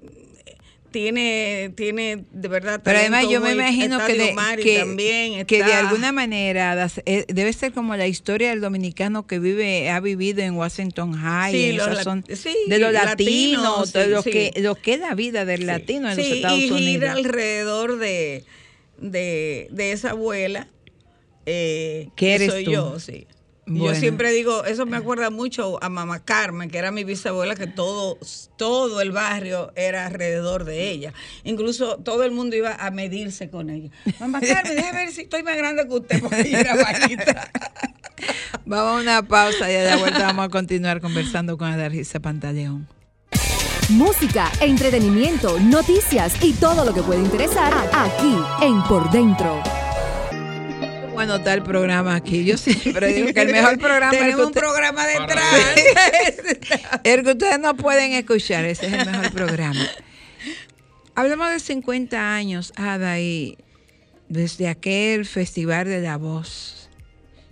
tiene, 0.90 1.72
tiene 1.76 2.24
de 2.32 2.48
verdad 2.48 2.80
Pero 2.82 2.98
además 2.98 3.24
yo 3.30 3.40
me 3.40 3.52
imagino 3.52 4.04
que, 4.06 4.14
de, 4.14 4.34
que, 4.60 4.78
también 4.78 5.46
que 5.46 5.62
de 5.62 5.72
alguna 5.72 6.10
manera 6.12 6.88
eh, 7.06 7.24
debe 7.28 7.52
ser 7.52 7.72
como 7.72 7.94
la 7.96 8.08
historia 8.08 8.50
del 8.50 8.60
dominicano 8.60 9.26
que 9.26 9.38
vive 9.38 9.88
ha 9.90 10.00
vivido 10.00 10.42
en 10.42 10.54
Washington 10.56 11.12
High, 11.12 11.52
Sí, 11.52 11.64
en 11.70 11.76
los 11.76 11.86
sí, 12.38 12.56
de 12.66 12.78
los 12.78 12.92
latinos, 12.92 13.62
latinos, 13.62 13.92
de 13.92 14.06
lo 14.08 14.22
sí. 14.22 14.30
que 14.30 14.52
lo 14.56 14.74
que 14.74 14.94
es 14.94 15.00
la 15.00 15.14
vida 15.14 15.44
del 15.44 15.66
latino 15.66 16.10
en 16.10 16.16
los 16.16 16.26
Estados 16.26 16.58
y 16.58 16.68
gira 16.68 17.12
Unidos. 17.12 17.16
alrededor 17.26 17.98
de, 17.98 18.44
de, 18.98 19.68
de 19.70 19.92
esa 19.92 20.10
abuela. 20.10 20.66
Eh, 21.46 22.08
¿Qué 22.16 22.26
que 22.26 22.34
eres 22.34 22.50
soy 22.50 22.64
tú? 22.64 22.72
yo, 22.72 22.98
sí. 22.98 23.26
Bueno. 23.66 23.94
Yo 23.94 24.00
siempre 24.00 24.32
digo, 24.32 24.64
eso 24.64 24.84
me 24.86 24.96
acuerda 24.96 25.30
mucho 25.30 25.82
a 25.82 25.88
mamá 25.88 26.20
Carmen, 26.24 26.70
que 26.70 26.78
era 26.78 26.90
mi 26.90 27.04
bisabuela, 27.04 27.54
que 27.54 27.66
todo, 27.66 28.18
todo 28.56 29.00
el 29.00 29.12
barrio 29.12 29.72
era 29.76 30.06
alrededor 30.06 30.64
de 30.64 30.90
ella. 30.90 31.12
Incluso 31.44 31.98
todo 31.98 32.24
el 32.24 32.32
mundo 32.32 32.56
iba 32.56 32.74
a 32.74 32.90
medirse 32.90 33.48
con 33.50 33.70
ella. 33.70 33.90
Mamá 34.18 34.40
Carmen, 34.46 34.76
déjame 34.76 35.04
ver 35.04 35.12
si 35.12 35.22
estoy 35.22 35.42
más 35.42 35.56
grande 35.56 35.86
que 35.86 35.94
usted, 35.94 36.20
porque 36.20 36.40
ella 36.40 36.60
era 36.60 36.76
bajita. 36.76 37.50
Vamos 38.64 38.98
a 38.98 39.02
una 39.02 39.22
pausa 39.26 39.70
y 39.70 39.76
a 39.76 39.84
la 39.84 39.96
vuelta 39.96 40.26
vamos 40.26 40.46
a 40.46 40.48
continuar 40.48 41.00
conversando 41.00 41.56
con 41.56 41.72
Adargisa 41.72 42.20
Pantaleón. 42.20 42.86
Música, 43.88 44.50
entretenimiento, 44.60 45.58
noticias 45.58 46.34
y 46.42 46.52
todo 46.52 46.84
lo 46.84 46.94
que 46.94 47.02
puede 47.02 47.20
interesar 47.20 47.72
aquí 47.92 48.36
en 48.62 48.82
Por 48.84 49.10
Dentro. 49.10 49.60
Bueno, 51.20 51.36
está 51.36 51.52
el 51.52 51.62
programa 51.62 52.14
aquí. 52.14 52.46
Yo 52.46 52.56
siempre 52.56 53.12
digo 53.12 53.34
que 53.34 53.42
el 53.42 53.52
mejor 53.52 53.78
programa 53.78 54.16
es 54.26 54.34
un 54.36 54.40
usted- 54.40 54.58
programa 54.58 55.06
detrás. 55.06 55.44
El 57.04 57.22
que 57.24 57.30
ustedes 57.32 57.58
no 57.60 57.76
pueden 57.76 58.12
escuchar, 58.14 58.64
ese 58.64 58.86
es 58.86 58.92
el 58.94 59.04
mejor 59.04 59.30
programa. 59.30 59.86
Hablamos 61.14 61.50
de 61.50 61.60
50 61.60 62.34
años, 62.34 62.72
Ada, 62.74 63.20
y 63.20 63.58
desde 64.30 64.68
aquel 64.68 65.26
Festival 65.26 65.84
de 65.88 66.00
la 66.00 66.16
Voz, 66.16 66.88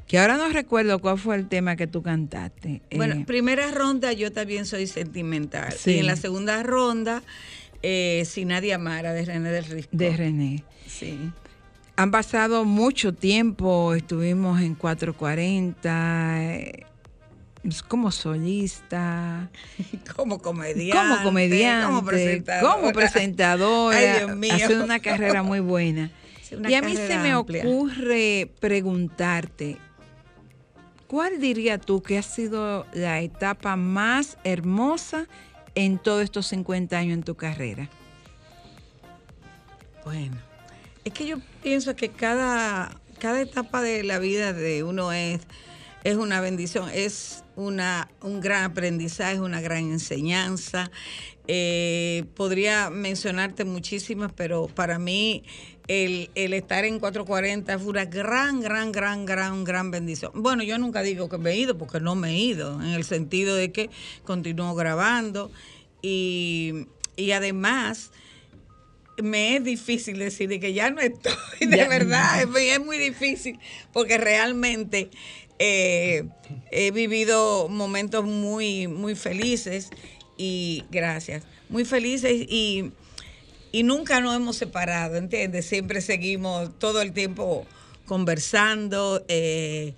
que 0.07 0.19
ahora 0.19 0.39
no 0.39 0.49
recuerdo 0.49 0.99
cuál 1.01 1.19
fue 1.19 1.37
el 1.37 1.47
tema 1.47 1.77
que 1.77 1.87
tú 1.87 2.03
cantaste. 2.03 2.81
Bueno, 2.97 3.17
Eh, 3.17 3.25
primera 3.27 3.71
ronda 3.71 4.15
yo 4.15 4.33
también 4.33 4.65
soy 4.65 4.87
sentimental. 4.87 5.75
Sí. 5.79 5.91
Y 5.91 5.99
en 5.99 6.07
la 6.07 6.17
segunda 6.17 6.63
ronda, 6.63 7.23
eh, 7.83 8.23
Si 8.27 8.47
Nadie 8.47 8.73
Amara, 8.73 9.13
de 9.13 9.27
René 9.27 9.51
del 9.53 9.67
Risco. 9.67 9.91
de 9.95 10.17
René. 10.17 10.65
Sí. 10.87 11.19
Han 11.99 12.13
pasado 12.13 12.65
mucho 12.65 13.13
tiempo, 13.13 13.93
estuvimos 13.93 14.61
en 14.61 14.77
440, 14.77 16.45
eh, 16.45 16.87
como 17.89 18.13
solista, 18.13 19.51
Como 20.17 20.41
comediante. 20.41 20.97
como 20.97 21.23
comediante, 21.25 21.87
Como 21.87 22.05
presentadora. 22.05 22.73
como 22.75 22.93
presentadora, 22.93 23.99
Ay, 23.99 24.19
Dios 24.21 24.37
mío. 24.37 24.55
ha 24.55 24.59
sido 24.59 24.85
una 24.85 25.01
carrera 25.01 25.43
muy 25.43 25.59
buena. 25.59 26.13
Una 26.57 26.71
y 26.71 26.75
a 26.77 26.83
mí 26.83 26.95
se 26.95 27.19
me 27.19 27.33
amplia. 27.33 27.65
ocurre 27.65 28.49
preguntarte, 28.61 29.77
¿cuál 31.09 31.41
dirías 31.41 31.81
tú 31.81 32.01
que 32.01 32.17
ha 32.17 32.23
sido 32.23 32.87
la 32.93 33.21
etapa 33.21 33.75
más 33.75 34.39
hermosa 34.45 35.27
en 35.75 35.99
todos 35.99 36.23
estos 36.23 36.47
50 36.47 36.97
años 36.97 37.15
en 37.15 37.25
tu 37.25 37.35
carrera? 37.35 37.89
Bueno, 40.05 40.37
es 41.09 41.15
que 41.15 41.27
yo 41.27 41.39
pienso 41.63 41.97
que 41.97 42.11
cada, 42.11 43.01
cada 43.19 43.41
etapa 43.41 43.81
de 43.81 44.05
la 44.05 44.19
vida 44.19 44.53
de 44.53 44.83
uno 44.83 45.11
es, 45.13 45.41
es 46.05 46.17
una 46.17 46.43
bendición, 46.43 46.91
es 46.93 47.45
una, 47.57 48.11
un 48.21 48.41
gran 48.41 48.65
aprendizaje, 48.65 49.41
una 49.41 49.63
gran 49.63 49.91
enseñanza. 49.91 50.91
Eh, 51.47 52.27
podría 52.35 52.91
mencionarte 52.91 53.65
muchísimas, 53.65 54.33
pero 54.33 54.67
para 54.67 54.99
mí 54.99 55.45
el, 55.89 56.31
el 56.35 56.53
estar 56.53 56.85
en 56.85 57.01
440 57.01 57.79
fue 57.79 57.89
una 57.89 58.05
gran, 58.05 58.61
gran, 58.61 58.93
gran, 58.93 59.25
gran, 59.25 59.65
gran 59.65 59.91
bendición. 59.91 60.33
Bueno, 60.35 60.63
yo 60.63 60.77
nunca 60.77 61.01
digo 61.01 61.31
que 61.31 61.39
me 61.39 61.53
he 61.53 61.57
ido, 61.57 61.79
porque 61.79 62.01
no 62.01 62.17
me 62.17 62.33
he 62.33 62.39
ido, 62.39 62.83
en 62.83 62.91
el 62.91 63.05
sentido 63.05 63.57
de 63.57 63.73
que 63.73 63.89
continúo 64.25 64.75
grabando 64.75 65.51
y, 66.03 66.87
y 67.17 67.31
además 67.31 68.13
me 69.23 69.57
es 69.57 69.65
difícil 69.65 70.19
decir 70.19 70.49
de 70.49 70.61
que 70.61 70.73
ya 70.73 70.91
no 70.91 71.01
estoy, 71.01 71.33
de 71.61 71.77
Ya. 71.77 71.89
verdad, 71.89 72.41
es, 72.43 72.49
muy- 72.49 72.69
es 72.69 72.81
muy 72.85 72.99
difícil, 72.99 73.59
porque 73.93 74.19
realmente 74.19 75.11
eh, 75.59 76.25
he 76.71 76.91
vivido 76.93 77.69
momentos 77.69 78.25
muy, 78.25 78.87
muy 78.89 79.15
felices 79.15 79.91
y 80.37 80.85
gracias, 80.91 81.43
muy 81.69 81.85
felices 81.85 82.33
y, 82.49 82.93
y 83.73 83.83
nunca 83.83 84.21
nos 84.21 84.37
hemos 84.37 84.57
separado, 84.57 85.17
¿entiendes? 85.17 85.67
Siempre 85.67 86.01
seguimos 86.01 86.79
todo 86.79 87.03
el 87.03 87.13
tiempo 87.13 87.67
conversando, 88.07 89.25
eh, 89.29 89.95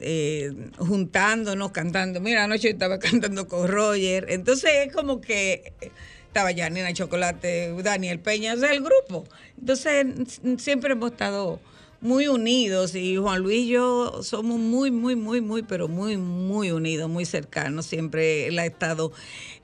eh, 0.00 0.52
juntándonos, 0.78 1.72
cantando. 1.72 2.20
Mira, 2.20 2.44
anoche 2.44 2.64
yo 2.64 2.70
estaba 2.70 2.98
cantando 3.00 3.48
con 3.48 3.66
Roger, 3.68 4.26
entonces 4.28 4.70
es 4.86 4.92
como 4.92 5.20
que 5.20 5.72
estaba 6.32 6.54
Janina 6.54 6.94
Chocolate, 6.94 7.74
Daniel 7.82 8.18
Peña, 8.18 8.54
o 8.54 8.56
sea, 8.56 8.72
el 8.72 8.82
grupo. 8.82 9.26
Entonces 9.60 10.40
siempre 10.56 10.92
hemos 10.92 11.12
estado 11.12 11.60
muy 12.00 12.26
unidos 12.26 12.94
y 12.94 13.18
Juan 13.18 13.42
Luis 13.42 13.66
y 13.66 13.68
yo 13.68 14.22
somos 14.22 14.58
muy, 14.58 14.90
muy, 14.90 15.14
muy, 15.14 15.42
muy, 15.42 15.62
pero 15.62 15.88
muy, 15.88 16.16
muy 16.16 16.70
unidos, 16.70 17.10
muy 17.10 17.26
cercanos. 17.26 17.84
Siempre 17.84 18.46
él 18.46 18.58
ha 18.58 18.64
estado 18.64 19.12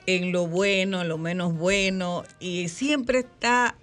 en 0.05 0.31
lo 0.31 0.47
bueno, 0.47 1.01
en 1.01 1.09
lo 1.09 1.17
menos 1.17 1.55
bueno 1.55 2.25
y 2.39 2.69
siempre 2.69 3.21
está 3.21 3.75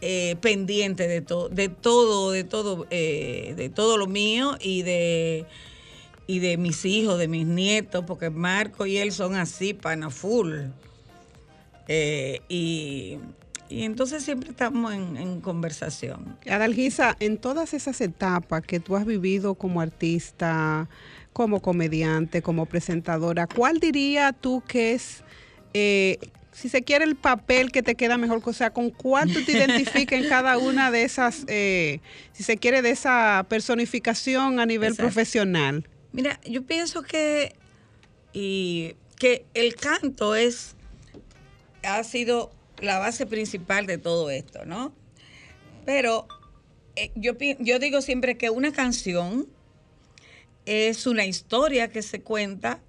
eh, 0.00 0.36
pendiente 0.40 1.08
de 1.08 1.20
todo, 1.20 1.48
de 1.48 1.68
todo, 1.68 2.30
de 2.30 2.44
todo, 2.44 2.86
eh, 2.90 3.54
de 3.56 3.70
todo 3.70 3.98
lo 3.98 4.06
mío 4.06 4.56
y 4.60 4.82
de 4.82 5.46
y 6.28 6.38
de 6.38 6.58
mis 6.58 6.84
hijos, 6.84 7.18
de 7.18 7.26
mis 7.26 7.44
nietos, 7.44 8.04
porque 8.06 8.30
Marco 8.30 8.86
y 8.86 8.98
él 8.98 9.10
son 9.10 9.34
así, 9.34 9.74
pana 9.74 10.10
full. 10.10 10.68
Eh, 11.88 12.40
y, 12.48 13.18
y 13.68 13.82
entonces 13.82 14.24
siempre 14.24 14.50
estamos 14.50 14.92
en, 14.92 15.16
en 15.16 15.40
conversación. 15.40 16.38
Adalgisa, 16.48 17.16
en 17.20 17.38
todas 17.38 17.74
esas 17.74 18.00
etapas 18.00 18.62
que 18.62 18.80
tú 18.80 18.96
has 18.96 19.04
vivido 19.06 19.54
como 19.54 19.80
artista, 19.80 20.88
como 21.34 21.60
comediante, 21.60 22.40
como 22.40 22.64
presentadora, 22.64 23.46
¿cuál 23.46 23.80
diría 23.80 24.32
tú 24.32 24.62
que 24.66 24.94
es, 24.94 25.24
eh, 25.74 26.18
si 26.52 26.68
se 26.68 26.82
quiere, 26.82 27.04
el 27.04 27.16
papel 27.16 27.72
que 27.72 27.82
te 27.82 27.96
queda 27.96 28.16
mejor? 28.16 28.40
O 28.44 28.52
sea, 28.52 28.70
¿con 28.70 28.90
cuál 28.90 29.30
tú 29.32 29.44
te 29.44 29.52
identificas 29.58 30.20
en 30.20 30.28
cada 30.28 30.56
una 30.56 30.92
de 30.92 31.02
esas, 31.02 31.44
eh, 31.48 32.00
si 32.32 32.44
se 32.44 32.56
quiere, 32.56 32.82
de 32.82 32.90
esa 32.90 33.44
personificación 33.48 34.60
a 34.60 34.64
nivel 34.64 34.92
Exacto. 34.92 35.08
profesional? 35.08 35.88
Mira, 36.12 36.40
yo 36.46 36.62
pienso 36.62 37.02
que, 37.02 37.56
y, 38.32 38.94
que 39.18 39.44
el 39.54 39.74
canto 39.74 40.36
es, 40.36 40.76
ha 41.84 42.02
sido 42.04 42.52
la 42.80 42.98
base 42.98 43.26
principal 43.26 43.86
de 43.86 43.98
todo 43.98 44.30
esto, 44.30 44.64
¿no? 44.64 44.92
Pero 45.84 46.26
eh, 46.96 47.10
yo, 47.14 47.32
yo 47.58 47.78
digo 47.78 48.00
siempre 48.00 48.36
que 48.36 48.50
una 48.50 48.72
canción 48.72 49.46
es 50.66 51.06
una 51.06 51.26
historia 51.26 51.88
que 51.90 52.02
se 52.02 52.20
cuenta 52.22 52.80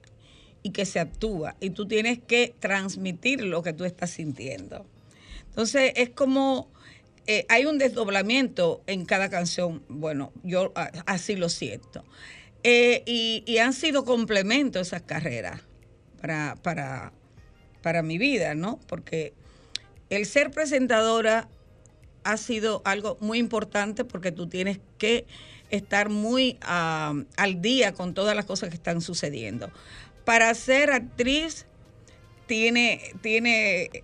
y 0.63 0.71
que 0.71 0.85
se 0.85 0.99
actúa 0.99 1.55
y 1.59 1.71
tú 1.71 1.87
tienes 1.87 2.19
que 2.19 2.55
transmitir 2.59 3.41
lo 3.43 3.61
que 3.63 3.73
tú 3.73 3.85
estás 3.85 4.11
sintiendo. 4.11 4.85
Entonces 5.49 5.93
es 5.95 6.09
como 6.09 6.69
eh, 7.27 7.45
hay 7.49 7.65
un 7.65 7.77
desdoblamiento 7.77 8.83
en 8.85 9.05
cada 9.05 9.29
canción, 9.29 9.83
bueno, 9.89 10.31
yo 10.43 10.73
así 11.05 11.35
lo 11.35 11.49
siento. 11.49 12.03
Eh, 12.63 13.03
y, 13.05 13.43
y 13.45 13.57
han 13.57 13.73
sido 13.73 14.05
complementos 14.05 14.87
esas 14.87 15.03
carreras 15.03 15.61
para, 16.21 16.55
para, 16.61 17.13
para 17.85 18.01
mi 18.01 18.17
vida, 18.17 18.55
¿no? 18.55 18.79
Porque 18.87 19.35
el 20.09 20.25
ser 20.25 20.49
presentadora 20.49 21.47
ha 22.23 22.35
sido 22.35 22.81
algo 22.83 23.15
muy 23.19 23.37
importante 23.37 24.03
porque 24.03 24.31
tú 24.31 24.47
tienes 24.47 24.79
que 24.97 25.27
estar 25.69 26.09
muy 26.09 26.57
ah, 26.61 27.13
al 27.37 27.61
día 27.61 27.93
con 27.93 28.15
todas 28.15 28.35
las 28.35 28.45
cosas 28.45 28.69
que 28.69 28.75
están 28.75 29.01
sucediendo. 29.01 29.69
Para 30.25 30.51
ser 30.55 30.89
actriz 30.89 31.67
tiene, 32.47 33.13
tiene, 33.21 34.03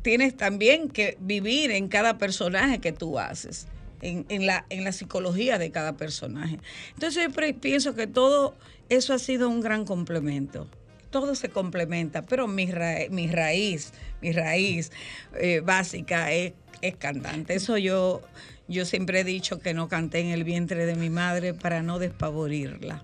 tienes 0.00 0.34
también 0.34 0.88
que 0.88 1.18
vivir 1.20 1.70
en 1.70 1.88
cada 1.88 2.16
personaje 2.16 2.78
que 2.78 2.92
tú 2.92 3.18
haces, 3.18 3.68
en, 4.00 4.24
en 4.30 4.46
la, 4.46 4.64
en 4.70 4.84
la 4.84 4.92
psicología 4.92 5.58
de 5.58 5.70
cada 5.70 5.98
personaje. 5.98 6.60
Entonces 6.94 7.28
yo 7.28 7.60
pienso 7.60 7.94
que 7.94 8.06
todo 8.06 8.56
eso 8.88 9.12
ha 9.12 9.18
sido 9.18 9.50
un 9.50 9.60
gran 9.60 9.84
complemento. 9.84 10.66
Todo 11.10 11.34
se 11.34 11.48
complementa, 11.48 12.22
pero 12.22 12.46
mi, 12.46 12.66
ra- 12.70 13.06
mi 13.10 13.28
raíz, 13.28 13.92
mi 14.20 14.32
raíz 14.32 14.92
eh, 15.40 15.60
básica 15.64 16.32
es, 16.32 16.52
es 16.82 16.96
cantante. 16.96 17.54
Eso 17.54 17.78
yo, 17.78 18.20
yo 18.68 18.84
siempre 18.84 19.20
he 19.20 19.24
dicho 19.24 19.58
que 19.58 19.72
no 19.72 19.88
canté 19.88 20.20
en 20.20 20.28
el 20.28 20.44
vientre 20.44 20.84
de 20.84 20.94
mi 20.96 21.08
madre 21.10 21.54
para 21.54 21.82
no 21.82 21.98
despavorirla. 21.98 23.02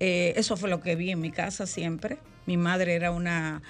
Eh, 0.00 0.34
eso 0.36 0.56
fue 0.56 0.68
lo 0.70 0.80
que 0.80 0.94
vi 0.96 1.10
en 1.10 1.20
mi 1.20 1.30
casa 1.32 1.66
siempre. 1.66 2.18
Mi 2.46 2.56
madre 2.56 2.94
era 2.94 3.10
una, 3.10 3.62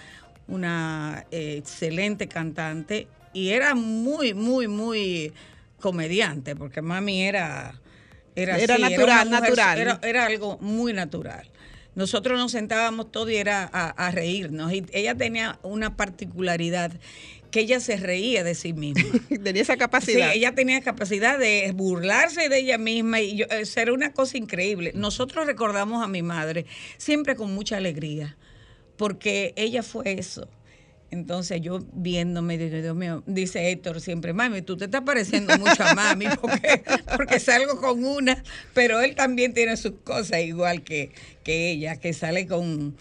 una 0.47 1.25
eh, 1.31 1.57
excelente 1.59 2.29
cantante 2.29 3.09
y 3.33 3.51
era 3.51 3.75
muy, 3.75 4.35
muy, 4.35 4.69
muy 4.69 5.33
comediante, 5.81 6.55
porque 6.55 6.83
mami 6.83 7.23
era... 7.23 7.81
Era 8.37 8.57
así, 8.57 8.67
natural, 8.83 9.29
mujer- 9.29 9.43
natural. 9.43 9.79
Era, 9.79 10.01
era 10.03 10.27
algo 10.27 10.59
muy 10.59 10.93
natural. 10.93 11.47
Nosotros 11.95 12.39
nos 12.39 12.53
sentábamos 12.53 13.13
todos 13.13 13.31
y 13.31 13.37
era 13.37 13.69
a, 13.73 13.89
a 13.91 14.11
reírnos. 14.11 14.73
Y 14.73 14.85
ella 14.93 15.15
tenía 15.15 15.59
una 15.63 15.97
particularidad 15.97 16.93
que 17.55 17.61
ella 17.61 17.79
se 17.79 17.97
reía 17.97 18.43
de 18.43 18.57
sí 18.57 18.73
misma. 18.73 19.05
Tenía 19.45 19.63
esa 19.63 19.77
capacidad. 19.77 20.33
Sí, 20.33 20.39
ella 20.39 20.57
tenía 20.57 20.81
capacidad 20.81 21.39
de 21.39 21.71
burlarse 21.73 22.49
de 22.49 22.59
ella 22.59 22.79
misma 22.79 23.21
y 23.21 23.37
yo, 23.37 23.47
eso 23.49 23.79
era 23.79 23.93
una 23.93 24.13
cosa 24.13 24.37
increíble. 24.39 24.91
Nosotros 24.97 25.47
recordamos 25.47 26.03
a 26.03 26.09
mi 26.09 26.21
madre 26.21 26.67
siempre 26.97 27.37
con 27.37 27.55
mucha 27.55 27.77
alegría, 27.77 28.37
porque 28.97 29.53
ella 29.55 29.85
fue 29.85 30.19
eso. 30.19 30.49
Entonces 31.11 31.61
yo 31.61 31.79
viéndome, 31.93 32.59
digo, 32.59 32.77
Dios 32.77 32.97
mío, 32.97 33.23
dice 33.27 33.71
Héctor 33.71 34.01
siempre, 34.01 34.33
mami, 34.33 34.63
tú 34.63 34.77
te 34.77 34.87
estás 34.87 35.03
pareciendo 35.03 35.57
mucho 35.59 35.85
a 35.85 35.95
mami, 35.95 36.27
porque, 36.41 36.83
porque 37.17 37.39
salgo 37.39 37.81
con 37.81 38.05
una, 38.05 38.43
pero 38.73 39.01
él 39.01 39.15
también 39.15 39.55
tiene 39.55 39.77
sus 39.77 39.93
cosas 40.03 40.41
igual 40.41 40.83
que, 40.83 41.13
que 41.45 41.71
ella, 41.71 41.97
que 41.97 42.13
sale 42.13 42.47
con, 42.47 42.97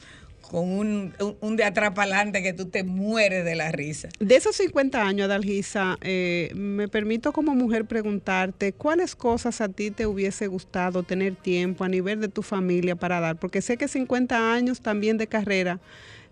con 0.54 0.70
un, 0.70 1.14
un, 1.42 1.56
de 1.56 1.64
atrás 1.64 1.94
para 1.96 2.16
adelante 2.16 2.44
que 2.44 2.54
tú 2.54 2.68
te 2.68 2.84
mueres 2.84 3.44
de 3.44 3.56
la 3.56 3.72
risa. 3.72 4.10
De 4.20 4.36
esos 4.36 4.56
50 4.58 5.02
años, 5.02 5.26
Adalgisa, 5.26 5.98
eh, 6.02 6.52
me 6.54 6.88
permito 6.88 7.34
como 7.34 7.56
mujer 7.56 7.86
preguntarte 7.86 8.72
cuáles 8.72 9.16
cosas 9.16 9.62
a 9.62 9.70
ti 9.70 9.90
te 9.90 10.06
hubiese 10.06 10.46
gustado 10.46 11.02
tener 11.02 11.36
tiempo 11.36 11.84
a 11.84 11.90
nivel 11.90 12.22
de 12.22 12.28
tu 12.28 12.44
familia 12.44 12.96
para 12.96 13.20
dar, 13.20 13.38
porque 13.38 13.64
sé 13.64 13.78
que 13.78 13.88
50 13.88 14.54
años 14.54 14.82
también 14.82 15.18
de 15.18 15.26
carrera 15.26 15.80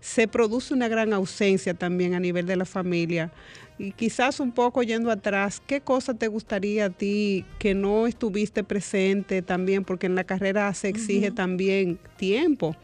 se 0.02 0.26
produce 0.26 0.74
una 0.74 0.88
gran 0.88 1.12
ausencia 1.12 1.74
también 1.74 2.14
a 2.14 2.20
nivel 2.20 2.44
de 2.44 2.56
la 2.56 2.64
familia. 2.64 3.30
Y 3.78 3.92
quizás 3.92 4.40
un 4.40 4.50
poco 4.50 4.82
yendo 4.82 5.12
atrás, 5.12 5.62
¿qué 5.64 5.80
cosa 5.80 6.12
te 6.12 6.26
gustaría 6.26 6.86
a 6.86 6.90
ti 6.90 7.44
que 7.60 7.72
no 7.72 8.08
estuviste 8.08 8.64
presente 8.64 9.42
también? 9.42 9.84
Porque 9.84 10.06
en 10.06 10.16
la 10.16 10.24
carrera 10.24 10.74
se 10.74 10.88
exige 10.88 11.30
también 11.30 12.00
tiempo. 12.16 12.76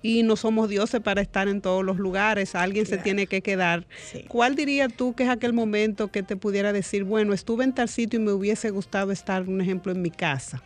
Y 0.00 0.22
no 0.22 0.36
somos 0.36 0.68
dioses 0.68 1.00
para 1.00 1.20
estar 1.20 1.48
en 1.48 1.60
todos 1.60 1.84
los 1.84 1.98
lugares, 1.98 2.54
alguien 2.54 2.86
se 2.86 2.98
tiene 2.98 3.26
que 3.26 3.42
quedar. 3.42 3.84
Sí. 4.10 4.24
¿Cuál 4.28 4.54
dirías 4.54 4.92
tú 4.96 5.12
que 5.14 5.24
es 5.24 5.28
aquel 5.28 5.52
momento 5.52 6.08
que 6.08 6.22
te 6.22 6.36
pudiera 6.36 6.72
decir, 6.72 7.02
bueno, 7.02 7.34
estuve 7.34 7.64
en 7.64 7.74
tal 7.74 7.88
sitio 7.88 8.20
y 8.20 8.22
me 8.22 8.32
hubiese 8.32 8.70
gustado 8.70 9.10
estar, 9.10 9.42
un 9.42 9.60
ejemplo, 9.60 9.90
en 9.90 10.00
mi 10.00 10.10
casa? 10.10 10.62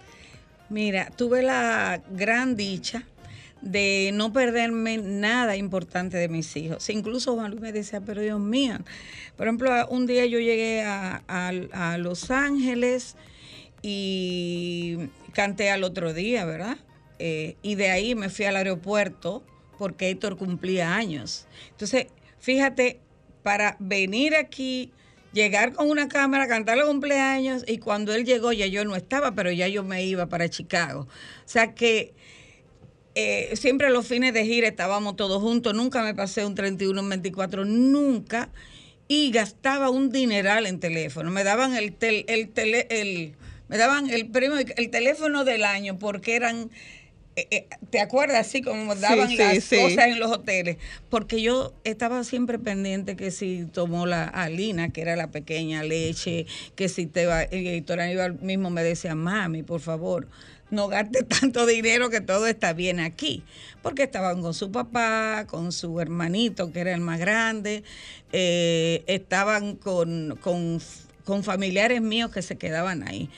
Mira, 0.68 1.10
tuve 1.16 1.42
la 1.42 2.02
gran 2.10 2.56
dicha 2.56 3.06
de 3.64 4.10
no 4.12 4.32
perderme 4.32 4.98
nada 4.98 5.56
importante 5.56 6.18
de 6.18 6.28
mis 6.28 6.54
hijos. 6.56 6.88
Incluso 6.90 7.34
Juan 7.34 7.50
Luis 7.50 7.62
me 7.62 7.72
decía, 7.72 8.00
pero 8.02 8.20
Dios 8.20 8.38
mío. 8.38 8.76
Por 9.36 9.46
ejemplo, 9.46 9.70
un 9.88 10.06
día 10.06 10.26
yo 10.26 10.38
llegué 10.38 10.82
a, 10.82 11.22
a- 11.26 11.98
Los 11.98 12.30
Ángeles 12.30 13.16
y 13.82 14.96
canté 15.32 15.70
al 15.70 15.82
otro 15.82 16.12
día, 16.12 16.44
¿verdad? 16.44 16.76
Eh, 17.18 17.56
y 17.62 17.74
de 17.76 17.90
ahí 17.90 18.14
me 18.14 18.28
fui 18.28 18.44
al 18.44 18.56
aeropuerto 18.56 19.42
porque 19.78 20.10
Héctor 20.10 20.36
cumplía 20.36 20.94
años. 20.94 21.46
Entonces, 21.70 22.06
fíjate, 22.38 23.00
para 23.42 23.76
venir 23.78 24.36
aquí, 24.36 24.92
llegar 25.32 25.72
con 25.72 25.90
una 25.90 26.08
cámara, 26.08 26.46
cantar 26.48 26.76
los 26.76 26.86
cumpleaños, 26.88 27.64
y 27.66 27.78
cuando 27.78 28.14
él 28.14 28.24
llegó 28.24 28.52
ya 28.52 28.66
yo 28.66 28.84
no 28.84 28.94
estaba, 28.94 29.32
pero 29.34 29.50
ya 29.50 29.68
yo 29.68 29.82
me 29.84 30.04
iba 30.04 30.26
para 30.26 30.48
Chicago. 30.48 31.02
O 31.02 31.08
sea 31.48 31.74
que 31.74 32.14
eh, 33.14 33.50
siempre 33.56 33.90
los 33.90 34.06
fines 34.06 34.34
de 34.34 34.44
gira 34.44 34.68
estábamos 34.68 35.16
todos 35.16 35.40
juntos, 35.42 35.74
nunca 35.74 36.02
me 36.02 36.14
pasé 36.14 36.44
un 36.44 36.54
31, 36.54 37.00
un 37.00 37.08
24, 37.08 37.64
nunca, 37.64 38.50
y 39.08 39.30
gastaba 39.30 39.90
un 39.90 40.10
dineral 40.10 40.66
en 40.66 40.80
teléfono. 40.80 41.30
Me 41.30 41.44
daban 41.44 41.76
el, 41.76 41.92
tel- 41.94 42.24
el, 42.28 42.52
tele- 42.52 42.86
el- 42.90 43.34
me 43.68 43.78
daban 43.78 44.10
el 44.10 44.28
premio, 44.28 44.56
el 44.76 44.90
teléfono 44.90 45.44
del 45.44 45.64
año, 45.64 45.98
porque 45.98 46.36
eran... 46.36 46.70
eh, 47.36 47.48
eh, 47.50 47.66
¿Te 47.90 48.00
acuerdas 48.00 48.46
así 48.46 48.62
como 48.62 48.94
daban 48.94 49.36
sí, 49.36 49.36
las 49.36 49.60
sí. 49.60 49.76
cosas 49.76 50.06
en 50.08 50.20
los 50.20 50.30
hoteles? 50.30 50.76
Porque 51.10 51.42
yo 51.42 51.74
estaba 51.84 52.22
siempre 52.24 52.58
pendiente 52.58 53.16
que 53.16 53.30
si 53.30 53.66
tomó 53.72 54.06
la 54.06 54.24
alina, 54.24 54.90
que 54.90 55.02
era 55.02 55.16
la 55.16 55.30
pequeña 55.30 55.82
leche, 55.82 56.46
que 56.76 56.88
si 56.88 57.06
te 57.06 57.26
va, 57.26 57.42
el 57.42 57.66
editor 57.66 58.00
Aníbal 58.00 58.40
mismo 58.40 58.70
me 58.70 58.82
decía, 58.84 59.14
mami, 59.14 59.62
por 59.64 59.80
favor, 59.80 60.28
no 60.70 60.88
gaste 60.88 61.22
tanto 61.40 61.66
dinero 61.66 62.10
que 62.10 62.20
todo 62.20 62.46
está 62.46 62.72
bien 62.72 63.00
aquí. 63.00 63.42
Porque 63.82 64.04
estaban 64.04 64.42
con 64.42 64.54
su 64.54 64.70
papá, 64.72 65.46
con 65.48 65.72
su 65.72 66.00
hermanito, 66.00 66.72
que 66.72 66.80
era 66.80 66.94
el 66.94 67.00
más 67.00 67.18
grande, 67.18 67.84
eh, 68.32 69.04
estaban 69.06 69.76
con, 69.76 70.38
con, 70.40 70.80
con 71.24 71.44
familiares 71.44 72.00
míos 72.00 72.30
que 72.30 72.42
se 72.42 72.56
quedaban 72.56 73.06
ahí. 73.06 73.28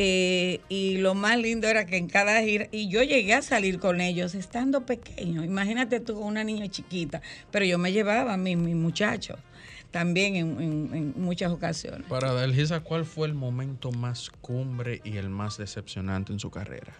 Eh, 0.00 0.60
y 0.68 0.98
lo 0.98 1.16
más 1.16 1.38
lindo 1.38 1.66
era 1.66 1.84
que 1.84 1.96
en 1.96 2.06
cada 2.06 2.40
gira, 2.42 2.68
y 2.70 2.88
yo 2.88 3.02
llegué 3.02 3.34
a 3.34 3.42
salir 3.42 3.80
con 3.80 4.00
ellos 4.00 4.36
estando 4.36 4.86
pequeño, 4.86 5.42
imagínate 5.42 5.98
tú 5.98 6.14
con 6.14 6.22
una 6.22 6.44
niña 6.44 6.68
chiquita, 6.68 7.20
pero 7.50 7.64
yo 7.64 7.78
me 7.78 7.90
llevaba 7.90 8.34
a 8.34 8.36
mis, 8.36 8.56
mis 8.56 8.76
muchachos 8.76 9.40
también 9.90 10.36
en, 10.36 10.60
en- 10.60 10.94
en 10.94 11.22
muchas 11.22 11.50
ocasiones. 11.52 12.06
Para 12.08 12.34
Delgisa, 12.34 12.80
¿cuál 12.80 13.04
fue 13.04 13.26
el 13.28 13.34
momento 13.34 13.90
más 13.92 14.30
cumbre 14.40 15.00
y 15.04 15.16
el 15.16 15.30
más 15.30 15.56
decepcionante 15.58 16.32
en 16.32 16.38
su 16.40 16.50
carrera? 16.50 16.92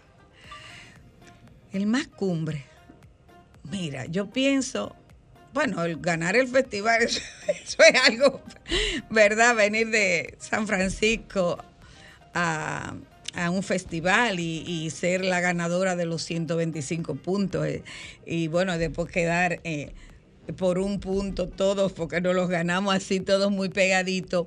El 1.72 1.86
más 1.86 2.06
cumbre. 2.08 2.64
Mira, 3.70 4.06
yo 4.06 4.30
pienso, 4.30 4.96
bueno, 5.52 5.84
el 5.84 5.98
ganar 5.98 6.34
el 6.36 6.48
festival, 6.48 7.02
eso, 7.02 7.20
eso 7.48 7.78
es 7.82 8.00
algo, 8.06 8.40
¿verdad? 9.10 9.54
Venir 9.54 9.90
de 9.90 10.36
San 10.38 10.66
Francisco 10.66 11.62
a, 12.32 12.94
a 13.34 13.50
un 13.50 13.62
festival 13.62 14.40
y, 14.40 14.60
y 14.66 14.88
ser 14.90 15.22
la 15.24 15.40
ganadora 15.40 15.94
de 15.96 16.06
los 16.06 16.22
125 16.22 17.16
puntos. 17.16 17.66
eh, 17.66 17.82
y 18.24 18.48
bueno, 18.48 18.78
después 18.78 19.10
quedar 19.12 19.60
eh, 19.64 19.92
por 20.56 20.78
un 20.78 21.00
punto 21.00 21.48
todos, 21.48 21.92
porque 21.92 22.20
nos 22.20 22.34
los 22.34 22.48
ganamos 22.48 22.94
así 22.94 23.20
todos 23.20 23.50
muy 23.50 23.68
pegaditos. 23.68 24.46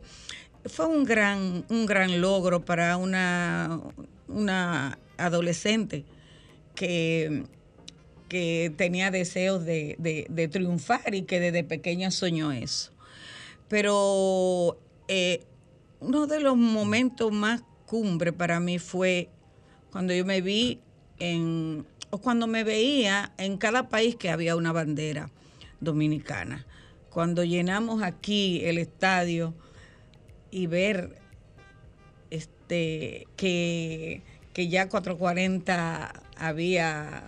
Fue 0.65 0.85
un 0.87 1.03
gran, 1.03 1.65
un 1.69 1.85
gran 1.85 2.21
logro 2.21 2.63
para 2.65 2.97
una, 2.97 3.79
una 4.27 4.97
adolescente 5.17 6.05
que, 6.75 7.43
que 8.29 8.71
tenía 8.77 9.11
deseos 9.11 9.65
de, 9.65 9.95
de- 9.99 10.27
de 10.29 10.47
triunfar 10.47 11.13
y 11.15 11.23
que 11.23 11.39
desde 11.39 11.63
pequeña 11.63 12.11
soñó 12.11 12.51
eso. 12.51 12.91
Pero 13.67 14.77
eh, 15.07 15.43
uno 15.99 16.27
de 16.27 16.39
los 16.39 16.57
momentos 16.57 17.31
más 17.31 17.63
cumbre 17.85 18.33
para 18.33 18.59
mí 18.59 18.79
fue 18.79 19.29
cuando 19.91 20.13
yo 20.13 20.25
me 20.25 20.41
vi 20.41 20.79
en, 21.19 21.85
o 22.09 22.17
cuando 22.19 22.47
me 22.47 22.63
veía 22.63 23.33
en 23.37 23.57
cada 23.57 23.89
país 23.89 24.15
que 24.15 24.29
había 24.29 24.55
una 24.55 24.71
bandera 24.71 25.29
dominicana. 25.81 26.65
Cuando 27.09 27.43
llenamos 27.43 28.01
aquí 28.03 28.61
el 28.63 28.77
estadio 28.77 29.53
y 30.49 30.67
ver 30.67 31.19
este 32.29 33.27
que, 33.35 34.21
que 34.53 34.69
ya 34.69 34.87
440 34.87 36.13
había 36.37 37.23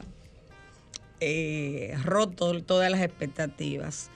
eh, 1.20 1.98
roto 2.04 2.63
todas 2.63 2.89
las 2.89 3.02
expectativas. 3.02 4.10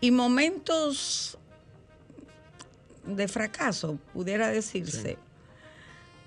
Y 0.00 0.10
momentos 0.10 1.38
de 3.06 3.28
fracaso, 3.28 3.98
pudiera 4.12 4.48
decirse. 4.48 5.18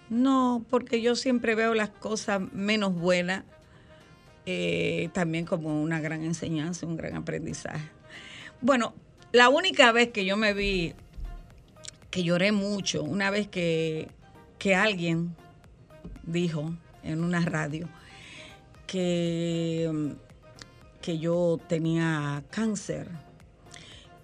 No, 0.10 0.64
porque 0.70 1.02
yo 1.02 1.16
siempre 1.16 1.56
veo 1.56 1.74
las 1.74 1.90
cosas 1.90 2.42
menos 2.54 2.94
buenas 2.94 3.44
eh, 4.46 5.10
también 5.14 5.46
como 5.46 5.82
una 5.82 6.00
gran 6.00 6.24
enseñanza, 6.24 6.86
un 6.86 6.98
gran 6.98 7.16
aprendizaje. 7.16 7.90
Bueno, 8.62 8.94
la 9.32 9.50
única 9.50 9.92
vez 9.92 10.10
que 10.10 10.26
yo 10.26 10.38
me 10.38 10.54
vi 10.54 10.94
que 12.10 12.24
lloré 12.24 12.52
mucho, 12.52 13.04
una 13.04 13.30
vez 13.30 13.48
que, 13.48 14.08
que 14.58 14.76
alguien 14.76 15.36
dijo 16.24 16.74
en 17.04 17.24
una 17.24 17.42
radio 17.42 17.90
que, 18.88 20.16
que 21.02 21.18
yo 21.20 21.60
tenía 21.68 22.44
cáncer. 22.50 23.08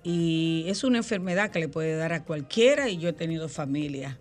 Y 0.04 0.66
es 0.68 0.84
una 0.84 0.98
enfermedad 0.98 1.52
que 1.52 1.60
le 1.60 1.68
puede 1.68 1.96
dar 1.96 2.14
a 2.14 2.24
cualquiera 2.24 2.90
y 2.90 2.98
yo 2.98 3.10
he 3.10 3.14
tenido 3.14 3.50
familia. 3.50 4.18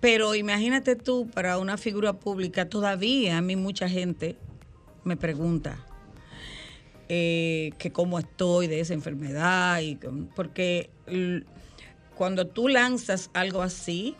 Pero 0.00 0.34
imagínate 0.34 0.96
tú, 0.96 1.28
para 1.28 1.58
una 1.58 1.76
figura 1.76 2.14
pública, 2.14 2.68
todavía 2.68 3.38
a 3.38 3.42
mí 3.42 3.56
mucha 3.56 3.88
gente 3.88 4.36
me 5.04 5.16
pregunta 5.16 5.84
eh, 7.08 7.72
que 7.78 7.92
cómo 7.92 8.18
estoy 8.18 8.68
de 8.68 8.80
esa 8.80 8.94
enfermedad, 8.94 9.80
y, 9.80 9.98
porque 10.34 10.90
cuando 12.14 12.46
tú 12.46 12.68
lanzas 12.68 13.30
algo 13.34 13.62
así, 13.62 14.16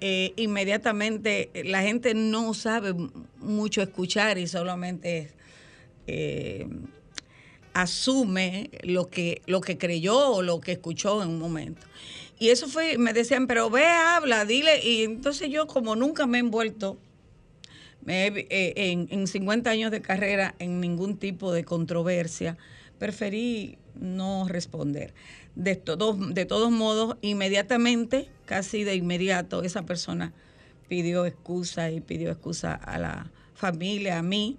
eh, 0.00 0.32
inmediatamente 0.36 1.50
la 1.64 1.82
gente 1.82 2.14
no 2.14 2.54
sabe 2.54 2.92
mucho 3.38 3.82
escuchar 3.82 4.36
y 4.36 4.48
solamente 4.48 5.30
eh, 6.08 6.66
asume 7.72 8.70
lo 8.82 9.08
que, 9.08 9.42
lo 9.46 9.60
que 9.60 9.78
creyó 9.78 10.30
o 10.30 10.42
lo 10.42 10.60
que 10.60 10.72
escuchó 10.72 11.22
en 11.22 11.28
un 11.28 11.38
momento. 11.38 11.86
Y 12.40 12.48
eso 12.48 12.66
fue, 12.66 12.98
me 12.98 13.12
decían, 13.12 13.46
pero 13.46 13.70
ve, 13.70 13.86
habla, 13.86 14.44
dile. 14.44 14.84
Y 14.84 15.04
entonces 15.04 15.48
yo 15.50 15.68
como 15.68 15.94
nunca 15.94 16.26
me 16.26 16.38
he 16.38 16.40
envuelto 16.40 16.98
me 18.04 18.26
he- 18.26 18.46
eh, 18.50 18.72
en, 18.90 19.08
en 19.10 19.26
50 19.26 19.70
años 19.70 19.90
de 19.90 20.00
carrera 20.02 20.54
en 20.58 20.80
ningún 20.80 21.16
tipo 21.16 21.52
de 21.52 21.64
controversia, 21.64 22.56
preferí 22.98 23.78
no 23.94 24.46
responder. 24.48 25.12
De 25.54 25.76
todos, 25.76 26.16
de 26.34 26.44
todos 26.46 26.70
modos, 26.70 27.16
inmediatamente, 27.20 28.28
casi 28.46 28.84
de 28.84 28.94
inmediato, 28.96 29.62
esa 29.62 29.82
persona 29.82 30.32
pidió 30.88 31.26
excusa 31.26 31.90
y 31.90 32.00
pidió 32.00 32.30
excusa 32.30 32.74
a 32.74 32.98
la 32.98 33.30
familia, 33.54 34.18
a 34.18 34.22
mí, 34.22 34.56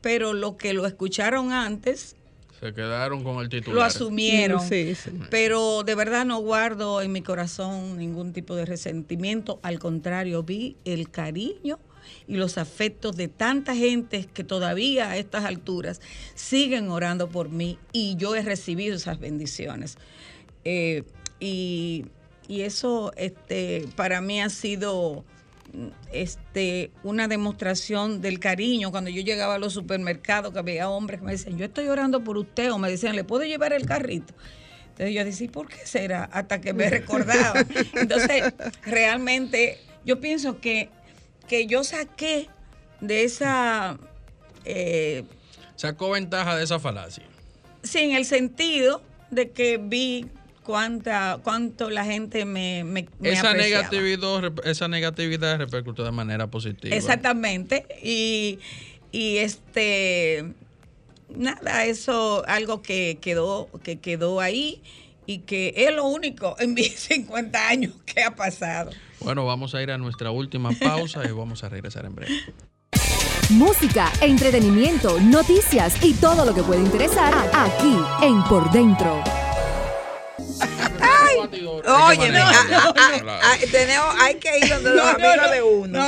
pero 0.00 0.32
lo 0.32 0.56
que 0.56 0.72
lo 0.74 0.86
escucharon 0.86 1.52
antes 1.52 2.16
Se 2.60 2.72
quedaron 2.74 3.22
con 3.24 3.38
el 3.42 3.48
titular. 3.48 3.74
lo 3.76 3.82
asumieron. 3.82 4.60
Sí, 4.60 4.94
sí. 4.94 5.10
Pero 5.30 5.82
de 5.84 5.94
verdad 5.94 6.24
no 6.26 6.38
guardo 6.40 7.00
en 7.02 7.12
mi 7.12 7.22
corazón 7.22 7.96
ningún 7.98 8.32
tipo 8.32 8.54
de 8.54 8.66
resentimiento. 8.66 9.58
Al 9.62 9.78
contrario, 9.78 10.42
vi 10.42 10.76
el 10.84 11.10
cariño 11.10 11.78
y 12.26 12.36
los 12.36 12.58
afectos 12.58 13.16
de 13.16 13.28
tanta 13.28 13.74
gente 13.74 14.28
que 14.32 14.44
todavía 14.44 15.10
a 15.10 15.16
estas 15.16 15.44
alturas 15.44 16.00
siguen 16.34 16.90
orando 16.90 17.28
por 17.28 17.48
mí 17.48 17.78
y 17.92 18.16
yo 18.16 18.34
he 18.34 18.42
recibido 18.42 18.96
esas 18.96 19.18
bendiciones. 19.18 19.96
Eh, 20.64 21.04
y, 21.40 22.06
y 22.48 22.62
eso 22.62 23.12
este, 23.16 23.86
para 23.96 24.20
mí 24.20 24.40
ha 24.40 24.50
sido 24.50 25.24
este, 26.12 26.90
una 27.02 27.28
demostración 27.28 28.20
del 28.20 28.38
cariño. 28.38 28.90
Cuando 28.90 29.10
yo 29.10 29.22
llegaba 29.22 29.56
a 29.56 29.58
los 29.58 29.72
supermercados, 29.72 30.52
que 30.52 30.58
había 30.58 30.88
hombres 30.88 31.20
que 31.20 31.26
me 31.26 31.32
decían, 31.32 31.58
yo 31.58 31.64
estoy 31.64 31.88
orando 31.88 32.22
por 32.22 32.36
usted, 32.38 32.72
o 32.72 32.78
me 32.78 32.90
decían, 32.90 33.16
¿le 33.16 33.24
puedo 33.24 33.44
llevar 33.44 33.72
el 33.72 33.86
carrito? 33.86 34.34
Entonces 34.90 35.14
yo 35.14 35.24
decía, 35.24 35.50
¿por 35.50 35.68
qué 35.68 35.84
será? 35.84 36.24
Hasta 36.24 36.60
que 36.60 36.72
me 36.72 36.88
recordaba. 36.90 37.64
Entonces, 37.94 38.54
realmente, 38.82 39.78
yo 40.04 40.20
pienso 40.20 40.60
que, 40.60 40.90
que 41.48 41.66
yo 41.66 41.84
saqué 41.84 42.48
de 43.00 43.24
esa, 43.24 43.98
eh, 44.64 45.24
Sacó 45.76 46.10
ventaja 46.10 46.56
de 46.56 46.64
esa 46.64 46.78
falacia. 46.78 47.24
sí, 47.82 47.98
en 47.98 48.12
el 48.16 48.24
sentido 48.24 49.02
de 49.30 49.50
que 49.50 49.78
vi 49.78 50.26
cuánta, 50.62 51.40
cuánto 51.42 51.90
la 51.90 52.04
gente 52.04 52.44
me, 52.44 52.84
me, 52.84 53.06
me 53.18 53.30
Esa 53.30 53.50
apreciaba. 53.50 53.54
negatividad, 53.54 54.52
esa 54.66 54.88
negatividad 54.88 55.58
repercutió 55.58 56.04
de 56.04 56.12
manera 56.12 56.46
positiva. 56.46 56.94
Exactamente. 56.94 57.86
Y, 58.02 58.58
y 59.12 59.38
este 59.38 60.44
nada, 61.34 61.84
eso 61.84 62.44
algo 62.46 62.80
que 62.82 63.18
quedó, 63.20 63.68
que 63.82 63.98
quedó 63.98 64.40
ahí 64.40 64.80
y 65.26 65.38
que 65.40 65.72
es 65.76 65.94
lo 65.94 66.04
único 66.06 66.56
en 66.58 66.74
mis 66.74 66.94
50 67.00 67.68
años 67.68 67.92
que 68.06 68.22
ha 68.22 68.34
pasado. 68.34 68.90
Bueno, 69.20 69.46
vamos 69.46 69.74
a 69.74 69.82
ir 69.82 69.90
a 69.90 69.98
nuestra 69.98 70.30
última 70.30 70.70
pausa 70.72 71.22
y 71.26 71.32
vamos 71.32 71.64
a 71.64 71.68
regresar 71.68 72.04
en 72.04 72.14
breve. 72.14 72.32
Música, 73.50 74.10
entretenimiento, 74.20 75.20
noticias 75.20 76.02
y 76.02 76.14
todo 76.14 76.44
lo 76.44 76.54
que 76.54 76.62
puede 76.62 76.80
interesar 76.80 77.34
aquí 77.52 77.96
en 78.22 78.42
Por 78.44 78.70
Dentro. 78.72 79.22
Oye, 81.38 82.32
tenemos, 83.70 84.14
hay 84.20 84.34
que 84.36 84.58
ir 84.58 84.68
donde 84.68 84.90
los 84.94 85.06
amigos 85.06 85.50
de 85.50 85.62
uno. 85.62 86.06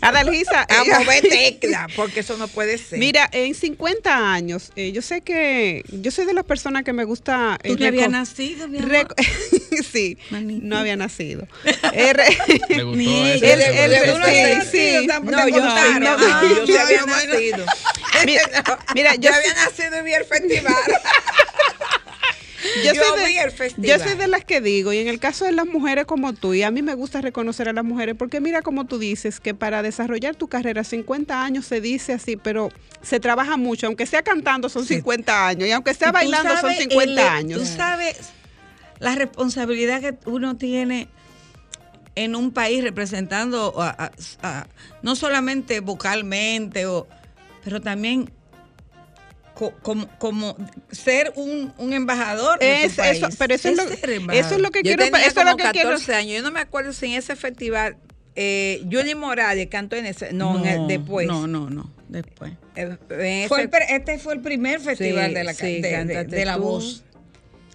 Adalgisa, 0.00 0.66
A 0.68 0.84
mover 0.84 1.22
tecla, 1.22 1.86
porque 1.96 2.20
eso 2.20 2.36
no 2.36 2.48
puede 2.48 2.78
ser. 2.78 2.98
Mira, 2.98 3.28
en 3.32 3.54
50 3.54 4.32
años, 4.32 4.72
eh, 4.76 4.92
yo 4.92 5.02
sé 5.02 5.20
que 5.22 5.82
yo 5.88 6.10
soy 6.10 6.26
de 6.26 6.34
las 6.34 6.44
personas 6.44 6.84
que 6.84 6.92
me 6.92 7.04
gusta. 7.04 7.58
¿Tú 7.62 7.72
eh, 7.72 7.76
no 7.78 7.86
habías 7.86 8.08
reco- 8.08 8.12
nacido, 8.12 8.68
mi 8.68 8.78
amor? 8.78 9.14
sí, 9.92 10.18
Manito. 10.30 10.66
no 10.66 10.78
había 10.78 10.96
nacido. 10.96 11.46
Eh, 11.92 12.12
re- 12.12 12.36
¿Le 12.68 12.82
gustó 12.84 12.96
Ni 12.98 13.30
ese? 13.30 13.52
el- 13.52 13.92
el- 13.92 14.12
Tú 14.12 14.18
no 14.18 14.26
sí, 14.26 14.32
sí. 14.70 15.06
no, 15.06 15.44
te 15.44 15.52
yo, 15.52 15.60
no, 15.60 15.70
Ah, 15.70 15.84
yo 15.94 16.00
no, 16.00 16.10
había 16.80 17.00
no, 17.00 17.06
no. 17.06 17.16
nacido. 17.16 17.66
mira, 18.94 19.14
Yo 19.16 19.32
había 19.34 19.54
nacido 19.54 19.98
y 20.00 20.02
vi 20.02 20.12
el 20.12 20.24
festival. 20.24 20.74
yo 22.84 22.92
yo 22.94 23.02
soy 23.04 23.18
de- 23.18 23.24
Yo 23.88 23.98
soy 23.98 24.26
las 24.28 24.44
que 24.44 24.60
digo, 24.60 24.92
y 24.92 24.98
en 24.98 25.08
el 25.08 25.18
caso 25.20 25.44
de 25.44 25.52
las 25.52 25.66
mujeres 25.66 26.04
como 26.06 26.32
tú, 26.32 26.54
y 26.54 26.62
a 26.62 26.70
mí 26.70 26.82
me 26.82 26.94
gusta 26.94 27.20
reconocer 27.20 27.68
a 27.68 27.72
las 27.72 27.84
mujeres, 27.84 28.14
porque 28.18 28.40
mira 28.40 28.62
como 28.62 28.84
tú 28.86 28.98
dices, 28.98 29.40
que 29.40 29.54
para 29.54 29.82
desarrollar 29.82 30.36
tu 30.36 30.48
carrera, 30.48 30.84
50 30.84 31.42
años 31.44 31.66
se 31.66 31.80
dice 31.80 32.12
así, 32.12 32.36
pero 32.36 32.70
se 33.02 33.20
trabaja 33.20 33.56
mucho, 33.56 33.86
aunque 33.86 34.06
sea 34.06 34.22
cantando 34.22 34.68
son 34.68 34.84
50 34.84 35.46
años, 35.48 35.68
y 35.68 35.72
aunque 35.72 35.94
sea 35.94 36.12
bailando 36.12 36.50
son 36.50 36.60
sabes 36.60 36.78
50 36.78 37.22
el- 37.22 37.28
años. 37.28 37.60
Tú 37.60 37.66
sabes 37.66 38.16
la 38.98 39.14
responsabilidad 39.14 40.00
que 40.00 40.16
uno 40.28 40.56
tiene 40.56 41.08
en 42.14 42.34
un 42.34 42.50
país 42.50 42.82
representando 42.82 43.80
a- 43.80 43.90
a- 43.90 44.10
a- 44.42 44.66
no 45.02 45.14
solamente 45.14 45.78
vocalmente, 45.80 46.86
o, 46.86 47.06
pero 47.62 47.80
también 47.80 48.30
como, 49.58 50.08
como 50.18 50.56
ser 50.90 51.32
un, 51.36 51.72
un 51.78 51.92
embajador 51.92 52.58
de 52.58 52.84
Es- 52.84 52.90
tu 52.92 52.96
país. 52.98 53.18
eso, 53.18 53.28
pero 53.38 53.54
eso 53.54 53.68
es, 53.68 53.76
lo, 53.76 53.82
eso 54.32 54.54
es 54.54 54.60
lo 54.60 54.70
que 54.70 54.78
Yo 54.80 54.82
quiero, 54.94 55.04
tenía 55.04 55.20
eso 55.26 55.40
es 55.40 55.46
lo 55.46 55.52
como 55.52 55.56
que 55.64 55.70
quiero 55.72 55.90
14 55.90 56.14
años. 56.14 56.36
Yo 56.36 56.42
no 56.42 56.50
me 56.50 56.60
acuerdo 56.60 56.92
si 56.92 57.06
en 57.06 57.12
ese 57.12 57.34
festival 57.36 57.96
eh, 58.36 58.82
Julie 58.90 59.14
Morales 59.16 59.66
cantó 59.68 59.96
en 59.96 60.06
ese. 60.06 60.32
No, 60.32 60.58
en 60.58 60.66
el- 60.66 60.86
después. 60.86 61.26
No, 61.26 61.46
no, 61.48 61.68
no, 61.70 61.92
después. 62.08 62.52
Eh, 62.76 63.46
Fue 63.48 63.62
el 63.62 63.70
este 63.88 64.18
fue 64.18 64.34
el 64.34 64.40
primer 64.40 64.80
festival 64.80 65.28
Sí, 65.30 65.34
de 65.34 65.44
la, 65.44 65.54
sí, 65.54 65.66
de- 65.66 65.80
de, 65.82 65.90
cántate 65.90 66.36
de 66.36 66.44
la 66.44 66.54
tú. 66.56 66.62
voz. 66.62 67.04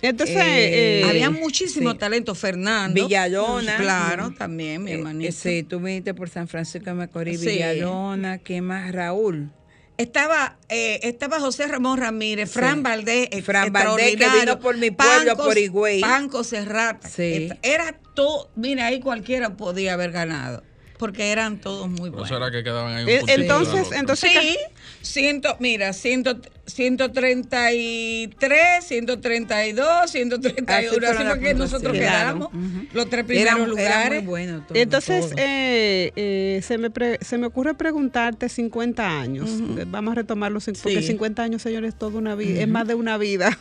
Entonces, 0.01 0.35
Eh, 0.37 0.99
eh, 1.01 1.03
Había 1.09 1.29
muchísimo 1.29 1.91
sí. 1.91 1.97
talento. 1.97 2.35
Fernando. 2.35 3.01
Villalona. 3.07 3.77
Claro, 3.77 4.33
también, 4.37 4.83
mi 4.83 4.91
hermanito. 4.91 5.29
eh, 5.29 5.31
sí, 5.31 5.63
tú 5.63 5.79
viniste 5.79 6.13
por 6.13 6.29
San 6.29 6.47
Francisco 6.49 6.89
de 6.89 6.93
Macorís, 6.93 7.39
Sí. 7.39 7.45
Villalona, 7.47 8.37
¿qué 8.39 8.61
más? 8.61 8.91
Raúl. 8.91 9.49
Estaba, 9.97 10.57
eh, 10.69 10.99
estaba 11.03 11.39
José 11.39 11.67
Ramón 11.67 11.99
Ramírez, 11.99 12.49
Fran 12.51 12.77
Sí. 12.77 12.81
Valdés, 12.81 13.27
eh, 13.31 13.41
Fran 13.43 13.71
Valdés, 13.71 14.15
que 14.15 14.27
vino 14.39 14.59
por 14.59 14.75
mi 14.77 14.89
pueblo, 14.91 15.37
por 15.37 15.57
Higüey. 15.57 16.01
Panco 16.01 16.43
Serrata. 16.43 17.07
Sí. 17.09 17.49
Era 17.61 17.95
todo, 18.15 18.49
mira, 18.55 18.87
ahí 18.87 18.99
cualquiera 18.99 19.55
podía 19.55 19.93
haber 19.93 20.11
ganado, 20.11 20.63
porque 20.97 21.31
eran 21.31 21.59
todos 21.61 21.87
muy 21.89 22.09
buenos. 22.09 22.27
eso 22.27 22.37
era 22.37 22.49
que 22.49 22.63
quedaban 22.63 22.95
ahí 22.95 23.03
un 23.03 23.19
puntito 23.19 23.41
entonces- 23.41 23.91
entonces- 23.97 24.31
Sí, 24.31 24.57
ciento, 25.03 25.55
mira, 25.59 25.93
ciento, 25.93 26.39
133, 26.65 28.83
132, 28.85 30.11
131, 30.11 31.07
Así 31.07 31.23
fue 31.25 31.39
que 31.39 31.53
nosotros 31.53 31.93
quedamos, 31.93 32.49
los 32.93 33.09
tres 33.09 33.25
primeros 33.25 33.53
era 33.53 33.65
lugares. 33.67 34.21
muy 34.23 34.27
bueno 34.29 34.63
todo. 34.67 34.77
Entonces, 34.77 35.25
todo. 35.29 35.35
eh, 35.37 36.11
eh, 36.15 36.61
se, 36.63 36.77
me 36.77 36.89
pre- 36.89 37.19
se 37.21 37.37
me 37.37 37.47
ocurre 37.47 37.73
preguntarte 37.73 38.49
50 38.49 39.19
años. 39.21 39.49
Eh, 39.77 39.85
Vamos 39.87 40.13
a 40.13 40.15
retomar 40.15 40.51
los 40.51 40.67
cin- 40.67 40.79
porque 40.81 41.01
Sí. 41.01 41.07
50 41.09 41.43
años, 41.43 41.61
señores, 41.61 41.93
es 41.93 41.99
toda 41.99 42.17
una 42.17 42.35
vida, 42.35 42.61
es 42.61 42.67
más 42.67 42.87
de 42.87 42.95
una 42.95 43.17
vida. 43.17 43.57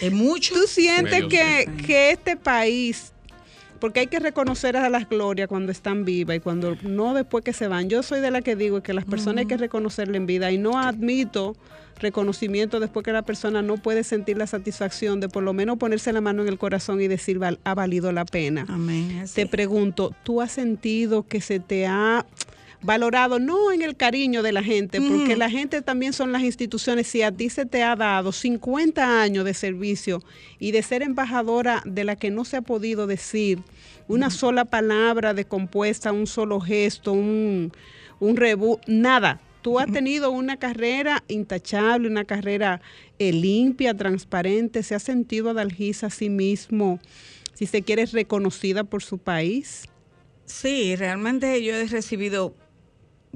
es 0.00 0.12
mucho. 0.12 0.54
¿Tú 0.54 0.62
sientes 0.66 1.12
Medio 1.12 1.28
que, 1.28 1.68
que 1.86 2.10
este 2.10 2.36
país 2.36 3.12
porque 3.80 4.00
hay 4.00 4.06
que 4.06 4.18
reconocer 4.18 4.76
a 4.76 4.88
las 4.88 5.08
glorias 5.08 5.48
cuando 5.48 5.72
están 5.72 6.04
vivas 6.04 6.36
y 6.36 6.40
cuando 6.40 6.76
no 6.82 7.14
después 7.14 7.44
que 7.44 7.52
se 7.52 7.68
van. 7.68 7.88
Yo 7.88 8.02
soy 8.02 8.20
de 8.20 8.30
la 8.30 8.42
que 8.42 8.56
digo 8.56 8.82
que 8.82 8.94
las 8.94 9.04
personas 9.04 9.42
hay 9.42 9.46
que 9.46 9.56
reconocerle 9.56 10.16
en 10.16 10.26
vida 10.26 10.50
y 10.50 10.58
no 10.58 10.78
admito 10.78 11.56
reconocimiento 11.98 12.80
después 12.80 13.04
que 13.04 13.12
la 13.12 13.22
persona 13.22 13.62
no 13.62 13.76
puede 13.78 14.04
sentir 14.04 14.36
la 14.36 14.46
satisfacción 14.46 15.20
de 15.20 15.28
por 15.28 15.42
lo 15.42 15.52
menos 15.52 15.78
ponerse 15.78 16.12
la 16.12 16.20
mano 16.20 16.42
en 16.42 16.48
el 16.48 16.58
corazón 16.58 17.00
y 17.00 17.08
decir 17.08 17.40
ha 17.64 17.74
valido 17.74 18.12
la 18.12 18.24
pena. 18.24 18.66
Amén. 18.68 19.24
Te 19.34 19.46
pregunto, 19.46 20.14
¿tú 20.22 20.40
has 20.40 20.52
sentido 20.52 21.26
que 21.26 21.40
se 21.40 21.60
te 21.60 21.86
ha 21.86 22.26
valorado 22.86 23.38
no 23.40 23.72
en 23.72 23.82
el 23.82 23.96
cariño 23.96 24.42
de 24.42 24.52
la 24.52 24.62
gente, 24.62 25.00
porque 25.00 25.36
la 25.36 25.50
gente 25.50 25.82
también 25.82 26.12
son 26.12 26.30
las 26.30 26.42
instituciones. 26.42 27.08
Si 27.08 27.20
a 27.20 27.32
ti 27.32 27.50
se 27.50 27.66
te 27.66 27.82
ha 27.82 27.96
dado 27.96 28.30
50 28.30 29.20
años 29.20 29.44
de 29.44 29.52
servicio 29.54 30.22
y 30.60 30.70
de 30.70 30.82
ser 30.82 31.02
embajadora 31.02 31.82
de 31.84 32.04
la 32.04 32.14
que 32.14 32.30
no 32.30 32.44
se 32.44 32.56
ha 32.56 32.62
podido 32.62 33.08
decir 33.08 33.58
una 34.06 34.30
sola 34.30 34.64
palabra 34.64 35.34
de 35.34 35.44
compuesta, 35.44 36.12
un 36.12 36.28
solo 36.28 36.60
gesto, 36.60 37.12
un, 37.12 37.72
un 38.20 38.36
rebu, 38.36 38.78
nada. 38.86 39.40
Tú 39.62 39.80
has 39.80 39.90
tenido 39.90 40.30
una 40.30 40.56
carrera 40.58 41.24
intachable, 41.26 42.08
una 42.08 42.24
carrera 42.24 42.80
eh, 43.18 43.32
limpia, 43.32 43.94
transparente. 43.94 44.84
¿Se 44.84 44.94
ha 44.94 45.00
sentido 45.00 45.50
Adalgisa 45.50 46.06
a 46.06 46.10
sí 46.10 46.30
mismo, 46.30 47.00
si 47.54 47.66
se 47.66 47.82
quiere, 47.82 48.06
reconocida 48.06 48.84
por 48.84 49.02
su 49.02 49.18
país? 49.18 49.88
Sí, 50.44 50.94
realmente 50.94 51.60
yo 51.64 51.74
he 51.74 51.88
recibido 51.88 52.54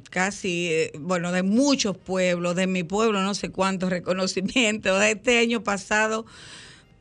casi, 0.01 0.69
eh, 0.71 0.93
bueno, 0.99 1.33
de 1.33 1.43
muchos 1.43 1.97
pueblos, 1.97 2.57
de 2.57 2.67
mi 2.67 2.83
pueblo 2.83 3.23
no 3.23 3.35
sé 3.35 3.51
cuántos 3.51 3.91
reconocimientos. 3.91 5.03
Este 5.03 5.39
año 5.39 5.63
pasado 5.63 6.27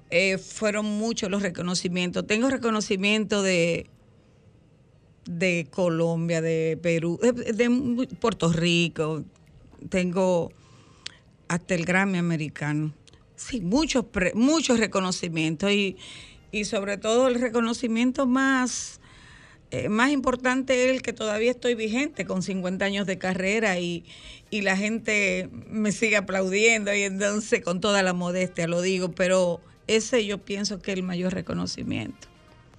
eh, 0.09 0.37
fueron 0.37 0.85
muchos 0.85 1.29
los 1.29 1.41
reconocimientos. 1.41 2.25
Tengo 2.25 2.49
reconocimiento 2.49 3.41
de, 3.43 3.87
de 5.25 5.67
Colombia, 5.69 6.41
de 6.41 6.79
Perú, 6.81 7.19
de, 7.21 8.07
Puerto 8.19 8.51
Rico. 8.51 9.23
Tengo 9.89 10.51
hasta 11.47 11.75
el 11.75 11.85
Grammy 11.85 12.17
americano. 12.17 12.93
Sí, 13.35 13.61
muchos, 13.61 14.05
muchos 14.33 14.79
reconocimientos 14.79 15.71
y, 15.71 15.95
y 16.51 16.65
sobre 16.65 16.97
todo 16.97 17.27
el 17.27 17.39
reconocimiento 17.39 18.25
más 18.25 18.98
eh, 19.71 19.87
más 19.87 20.09
importante 20.11 20.85
es 20.85 20.91
el 20.95 21.01
que 21.03 21.13
todavía 21.13 21.51
estoy 21.51 21.75
vigente 21.75 22.25
con 22.25 22.41
50 22.41 22.83
años 22.83 23.05
de 23.05 23.17
carrera 23.17 23.79
y, 23.79 24.03
la 24.51 24.75
gente 24.75 25.47
me 25.69 25.91
sigue 25.91 26.17
aplaudiendo 26.17 26.91
y 26.95 27.03
entonces 27.03 27.63
con 27.63 27.79
toda 27.79 28.01
la 28.01 28.13
modestia 28.13 28.67
lo 28.67 28.81
digo, 28.81 29.11
pero 29.11 29.61
ese 29.85 30.25
yo 30.25 30.39
pienso 30.39 30.79
que 30.79 30.91
es 30.91 30.97
el 30.97 31.03
mayor 31.03 31.35
reconocimiento. 31.35 32.27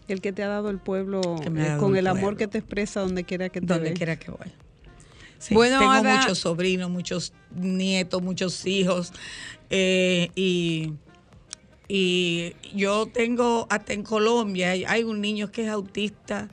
El 0.09 0.21
que 0.21 0.33
te 0.33 0.43
ha 0.43 0.49
dado 0.49 0.69
el 0.71 0.79
pueblo 0.79 1.21
eh, 1.45 1.77
con 1.79 1.97
el, 1.97 2.09
amor 2.09 2.37
que 2.37 2.49
te 2.49 2.59
expresa 2.59 3.01
donde 3.01 3.23
quiera 3.23 3.51
que 3.51 3.61
te 3.61 3.67
Donde 3.67 3.93
quiera 3.93 4.19
que 4.19 4.33
vaya. 4.33 4.53
bueno, 5.51 5.79
tengo 5.79 6.03
muchos 6.03 6.39
sobrinos, 6.39 6.91
muchos 6.91 7.33
nietos, 7.55 8.21
muchos 8.21 8.67
hijos 8.67 9.13
eh, 9.71 10.31
y 10.35 10.95
y 11.93 12.55
yo 12.73 13.07
tengo 13.07 13.67
hasta 13.69 13.95
en 13.95 14.05
Colombia 14.05 14.71
hay 14.71 15.03
un 15.03 15.21
niño 15.21 15.51
que 15.51 15.65
es 15.65 15.69
autista 15.69 16.49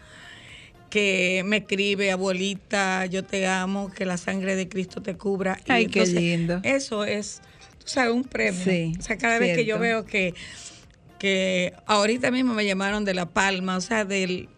que 0.89 1.43
me 1.45 1.57
escribe, 1.57 2.11
abuelita, 2.11 3.05
yo 3.05 3.23
te 3.23 3.47
amo, 3.47 3.91
que 3.91 4.05
la 4.05 4.17
sangre 4.17 4.55
de 4.55 4.69
Cristo 4.69 5.01
te 5.01 5.15
cubra. 5.15 5.59
Ay, 5.67 5.87
qué 5.87 6.05
lindo. 6.05 6.59
Eso 6.63 7.03
es, 7.03 7.41
tú 7.79 7.87
sabes, 7.87 8.13
un 8.13 8.23
premio. 8.23 8.93
o 8.97 9.01
sea, 9.01 9.17
cada 9.17 9.39
vez 9.39 9.55
que 9.55 9.65
yo 9.65 9.79
veo 9.79 10.05
que, 10.05 10.33
que 11.19 11.73
ahorita 11.85 12.31
mismo 12.31 12.53
me 12.53 12.65
llamaron 12.65 13.05
de 13.05 13.13
La 13.13 13.27
Palma, 13.27 13.77
o 13.77 13.81
sea, 13.81 14.05
del 14.05 14.49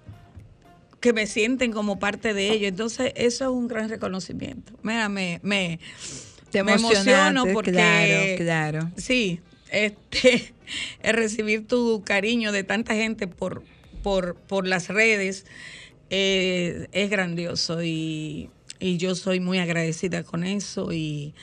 que 0.99 1.13
me 1.13 1.27
sienten 1.27 1.71
como 1.71 1.99
parte 1.99 2.33
de 2.33 2.49
ellos. 2.49 2.69
Entonces, 2.69 3.13
eso 3.15 3.45
es 3.45 3.49
un 3.51 3.67
gran 3.67 3.89
reconocimiento. 3.89 4.73
Mira, 4.83 5.09
me, 5.09 5.39
me, 5.43 5.79
te 6.51 6.59
emociono 6.59 7.45
porque... 7.53 7.71
Claro, 7.71 8.35
claro. 8.37 8.91
Sí, 8.97 9.39
este, 9.71 10.53
recibir 11.03 11.67
tu 11.67 12.03
cariño 12.03 12.51
de 12.51 12.63
tanta 12.63 12.95
gente 12.95 13.27
por, 13.27 13.63
por, 14.03 14.35
por 14.35 14.67
las 14.67 14.89
redes 14.89 15.45
eh, 16.09 16.87
es 16.91 17.09
grandioso 17.09 17.83
y, 17.83 18.49
yo 18.79 19.13
soy 19.13 19.41
muy 19.41 19.59
agradecida 19.59 20.23
con 20.23 20.45
eso 20.45 20.93
y 20.93 21.33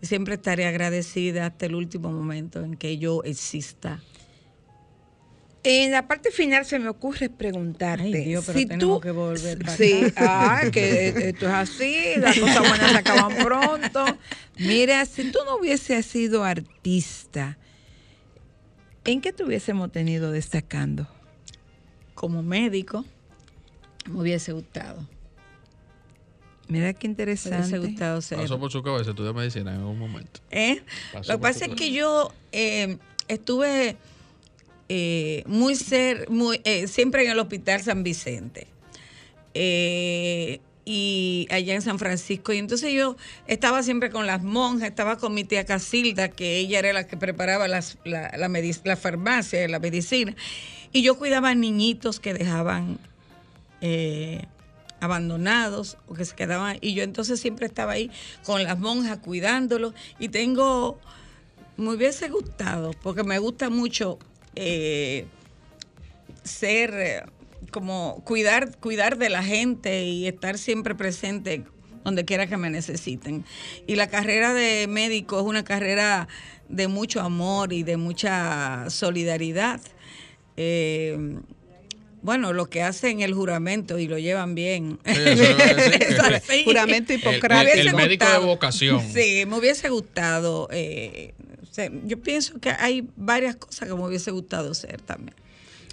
siempre 0.00 0.36
estaré 0.36 0.66
agradecida 0.66 1.46
hasta 1.46 1.66
el 1.66 1.74
último 1.74 2.10
momento 2.10 2.62
en 2.62 2.76
que 2.76 2.96
yo 2.96 3.22
exista. 3.24 4.00
En 5.62 5.90
la 5.90 6.06
parte 6.06 6.30
final 6.30 6.64
se 6.64 6.78
me 6.78 6.88
ocurre 6.88 7.28
preguntarte. 7.28 8.10
pero 8.24 8.40
si 8.40 8.66
tú, 8.66 8.98
que 9.00 9.10
volver 9.10 9.68
Sí, 9.76 10.04
ah, 10.16 10.62
que 10.72 11.08
esto 11.08 11.46
es 11.46 11.52
así, 11.52 11.96
las 12.16 12.38
cosas 12.40 12.60
buenas 12.60 12.92
se 12.92 12.98
acaban 12.98 13.44
pronto. 13.44 14.04
Mira, 14.58 15.04
si 15.04 15.30
tú 15.30 15.40
no 15.44 15.56
hubieses 15.56 16.06
sido 16.06 16.44
artista, 16.44 17.58
¿en 19.04 19.20
qué 19.20 19.32
te 19.34 19.44
hubiésemos 19.44 19.92
tenido 19.92 20.30
destacando? 20.30 21.08
Como 22.14 22.42
médico. 22.42 23.04
Me 24.08 24.20
hubiese 24.20 24.52
gustado. 24.52 25.06
Mira 26.68 26.92
qué 26.94 27.06
interesante. 27.06 27.58
Me 27.58 27.78
hubiese 27.78 27.78
gustado 27.78 28.20
ser. 28.20 28.38
Pasó 28.38 28.58
por 28.58 28.72
su 28.72 28.82
cabeza 28.82 29.10
estudiar 29.10 29.34
medicina 29.34 29.72
en 29.72 29.80
algún 29.80 29.98
momento. 29.98 30.40
¿Eh? 30.50 30.82
Lo 31.14 31.36
que 31.36 31.38
pasa 31.38 31.66
es 31.66 31.74
que 31.74 31.92
yo 31.92 32.32
eh, 32.52 32.98
estuve 33.28 33.96
eh, 34.88 35.44
muy 35.46 35.76
ser, 35.76 36.28
muy, 36.28 36.60
eh, 36.64 36.88
siempre 36.88 37.24
en 37.24 37.30
el 37.30 37.38
Hospital 37.38 37.82
San 37.82 38.02
Vicente. 38.02 38.66
y 40.88 41.46
allá 41.50 41.74
en 41.74 41.82
San 41.82 41.98
Francisco. 41.98 42.52
Y 42.52 42.58
entonces 42.58 42.92
yo 42.92 43.16
estaba 43.46 43.82
siempre 43.82 44.10
con 44.10 44.26
las 44.26 44.42
monjas, 44.42 44.88
estaba 44.88 45.18
con 45.18 45.34
mi 45.34 45.44
tía 45.44 45.64
Casilda, 45.64 46.28
que 46.28 46.58
ella 46.58 46.80
era 46.80 46.92
la 46.92 47.06
que 47.06 47.16
preparaba 47.16 47.68
las, 47.68 47.98
la, 48.04 48.32
la, 48.36 48.48
la 48.48 48.96
farmacia, 48.96 49.66
la 49.68 49.78
medicina. 49.78 50.34
Y 50.92 51.02
yo 51.02 51.16
cuidaba 51.16 51.50
a 51.50 51.54
niñitos 51.54 52.20
que 52.20 52.34
dejaban 52.34 52.98
eh, 53.88 54.42
abandonados 54.98 55.96
o 56.08 56.14
que 56.14 56.24
se 56.24 56.34
quedaban. 56.34 56.78
Y 56.80 56.94
yo 56.94 57.04
entonces 57.04 57.38
siempre 57.38 57.66
estaba 57.66 57.92
ahí 57.92 58.10
con 58.44 58.64
las 58.64 58.80
monjas 58.80 59.18
cuidándolos. 59.18 59.94
Y 60.18 60.28
tengo, 60.28 60.98
me 61.76 61.90
hubiese 61.90 62.28
gustado, 62.28 62.90
porque 63.04 63.22
me 63.22 63.38
gusta 63.38 63.70
mucho 63.70 64.18
eh, 64.56 65.26
ser 66.42 66.94
eh, 66.94 67.22
como 67.70 68.22
cuidar, 68.24 68.76
cuidar 68.78 69.18
de 69.18 69.30
la 69.30 69.44
gente 69.44 70.04
y 70.04 70.26
estar 70.26 70.58
siempre 70.58 70.96
presente 70.96 71.62
donde 72.02 72.24
quiera 72.24 72.48
que 72.48 72.56
me 72.56 72.70
necesiten. 72.70 73.44
Y 73.86 73.94
la 73.94 74.08
carrera 74.08 74.52
de 74.52 74.88
médico 74.88 75.38
es 75.38 75.46
una 75.46 75.62
carrera 75.62 76.26
de 76.68 76.88
mucho 76.88 77.20
amor 77.20 77.72
y 77.72 77.84
de 77.84 77.96
mucha 77.96 78.90
solidaridad 78.90 79.80
bueno, 82.26 82.52
lo 82.52 82.68
que 82.68 82.82
hacen 82.82 83.20
el 83.20 83.34
juramento 83.34 84.00
y 84.00 84.08
lo 84.08 84.18
llevan 84.18 84.56
bien. 84.56 84.98
juramento 86.64 87.12
hipocrático. 87.12 87.78
El, 87.78 87.94
médico 87.94 88.26
de 88.28 88.38
vocación. 88.38 89.00
Sí, 89.00 89.44
me 89.46 89.56
hubiese 89.56 89.88
gustado. 89.90 90.68
Eh, 90.72 91.34
yo 92.04 92.20
pienso 92.20 92.58
que 92.58 92.70
hay 92.70 93.08
varias 93.14 93.54
cosas 93.54 93.88
que 93.88 93.94
me 93.94 94.04
hubiese 94.04 94.32
gustado 94.32 94.74
ser 94.74 95.00
también. 95.02 95.36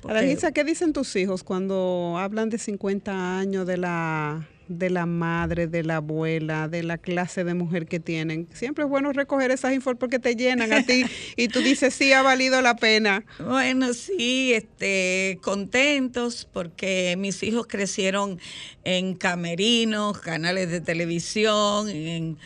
Adalisa, 0.09 0.51
¿qué 0.51 0.63
dicen 0.63 0.91
tus 0.91 1.15
hijos 1.15 1.43
cuando 1.43 2.15
hablan 2.17 2.49
de 2.49 2.57
50 2.57 3.37
años 3.37 3.67
de 3.67 3.77
la 3.77 4.47
de 4.67 4.89
la 4.89 5.05
madre, 5.05 5.67
de 5.67 5.83
la 5.83 5.97
abuela, 5.97 6.67
de 6.67 6.83
la 6.83 6.97
clase 6.97 7.43
de 7.43 7.53
mujer 7.53 7.85
que 7.85 7.99
tienen. 7.99 8.47
Siempre 8.53 8.85
es 8.85 8.89
bueno 8.89 9.11
recoger 9.11 9.51
esas 9.51 9.73
informaciones 9.73 9.99
porque 9.99 10.19
te 10.19 10.35
llenan 10.35 10.71
a 10.73 10.85
ti 10.85 11.05
y 11.35 11.47
tú 11.47 11.59
dices, 11.59 11.93
sí, 11.93 12.13
ha 12.13 12.21
valido 12.21 12.61
la 12.61 12.75
pena. 12.75 13.25
Bueno, 13.39 13.93
sí, 13.93 14.53
este, 14.53 15.39
contentos 15.41 16.47
porque 16.51 17.15
mis 17.17 17.43
hijos 17.43 17.67
crecieron 17.67 18.39
en 18.83 19.15
camerinos, 19.15 20.19
canales 20.19 20.69
de 20.69 20.81
televisión, 20.81 21.89
en, 21.89 22.37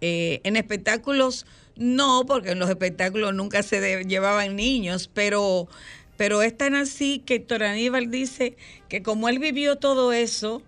eh, 0.00 0.40
en 0.44 0.56
espectáculos, 0.56 1.46
no, 1.76 2.24
porque 2.26 2.50
en 2.50 2.58
los 2.58 2.68
espectáculos 2.68 3.34
nunca 3.34 3.62
se 3.62 4.04
llevaban 4.04 4.56
niños, 4.56 5.10
pero 5.12 5.68
pero 6.16 6.42
es 6.42 6.56
tan 6.56 6.74
así 6.74 7.20
que 7.20 7.36
Héctor 7.36 7.64
Aníbal 7.64 8.10
dice 8.10 8.56
que 8.88 9.02
como 9.02 9.28
él 9.28 9.38
vivió 9.38 9.76
todo 9.76 10.12
eso, 10.12 10.62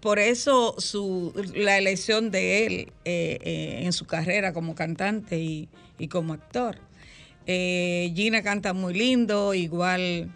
por 0.00 0.18
eso 0.18 0.74
su, 0.78 1.32
la 1.54 1.76
elección 1.76 2.30
de 2.30 2.66
él 2.66 2.92
eh, 3.04 3.38
eh, 3.42 3.80
en 3.82 3.92
su 3.92 4.06
carrera 4.06 4.52
como 4.52 4.74
cantante 4.74 5.38
y, 5.38 5.68
como 6.08 6.32
actor. 6.32 6.78
Eh, 7.46 8.10
Gina 8.14 8.42
canta 8.42 8.72
muy 8.72 8.94
lindo, 8.94 9.52
igual 9.52 10.30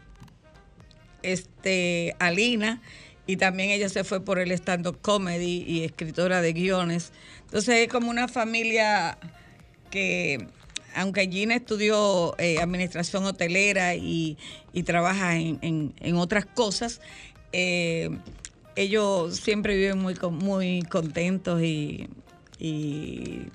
este, 1.22 2.14
Alina, 2.18 2.82
y 3.26 3.36
también 3.36 3.70
ella 3.70 3.88
se 3.88 4.04
fue 4.04 4.22
por 4.22 4.38
el 4.38 4.52
stand-up 4.52 5.00
comedy 5.00 5.64
y 5.66 5.84
escritora 5.84 6.42
de 6.42 6.52
guiones. 6.52 7.12
Entonces 7.46 7.76
es 7.76 7.88
como 7.88 8.10
una 8.10 8.28
familia 8.28 9.16
que 9.90 10.46
aunque 10.94 11.26
Gina 11.28 11.56
estudió 11.56 12.34
administración 12.60 13.24
hotelera 13.24 13.94
y, 13.94 14.36
trabaja 14.84 15.36
en, 15.36 16.16
otras 16.16 16.44
cosas, 16.44 17.00
ellos 18.76 19.36
siempre 19.36 19.76
viven 19.76 19.98
muy, 19.98 20.14
muy 20.30 20.82
contentos 20.82 21.62
y, 21.62 22.08
y, 22.58 23.46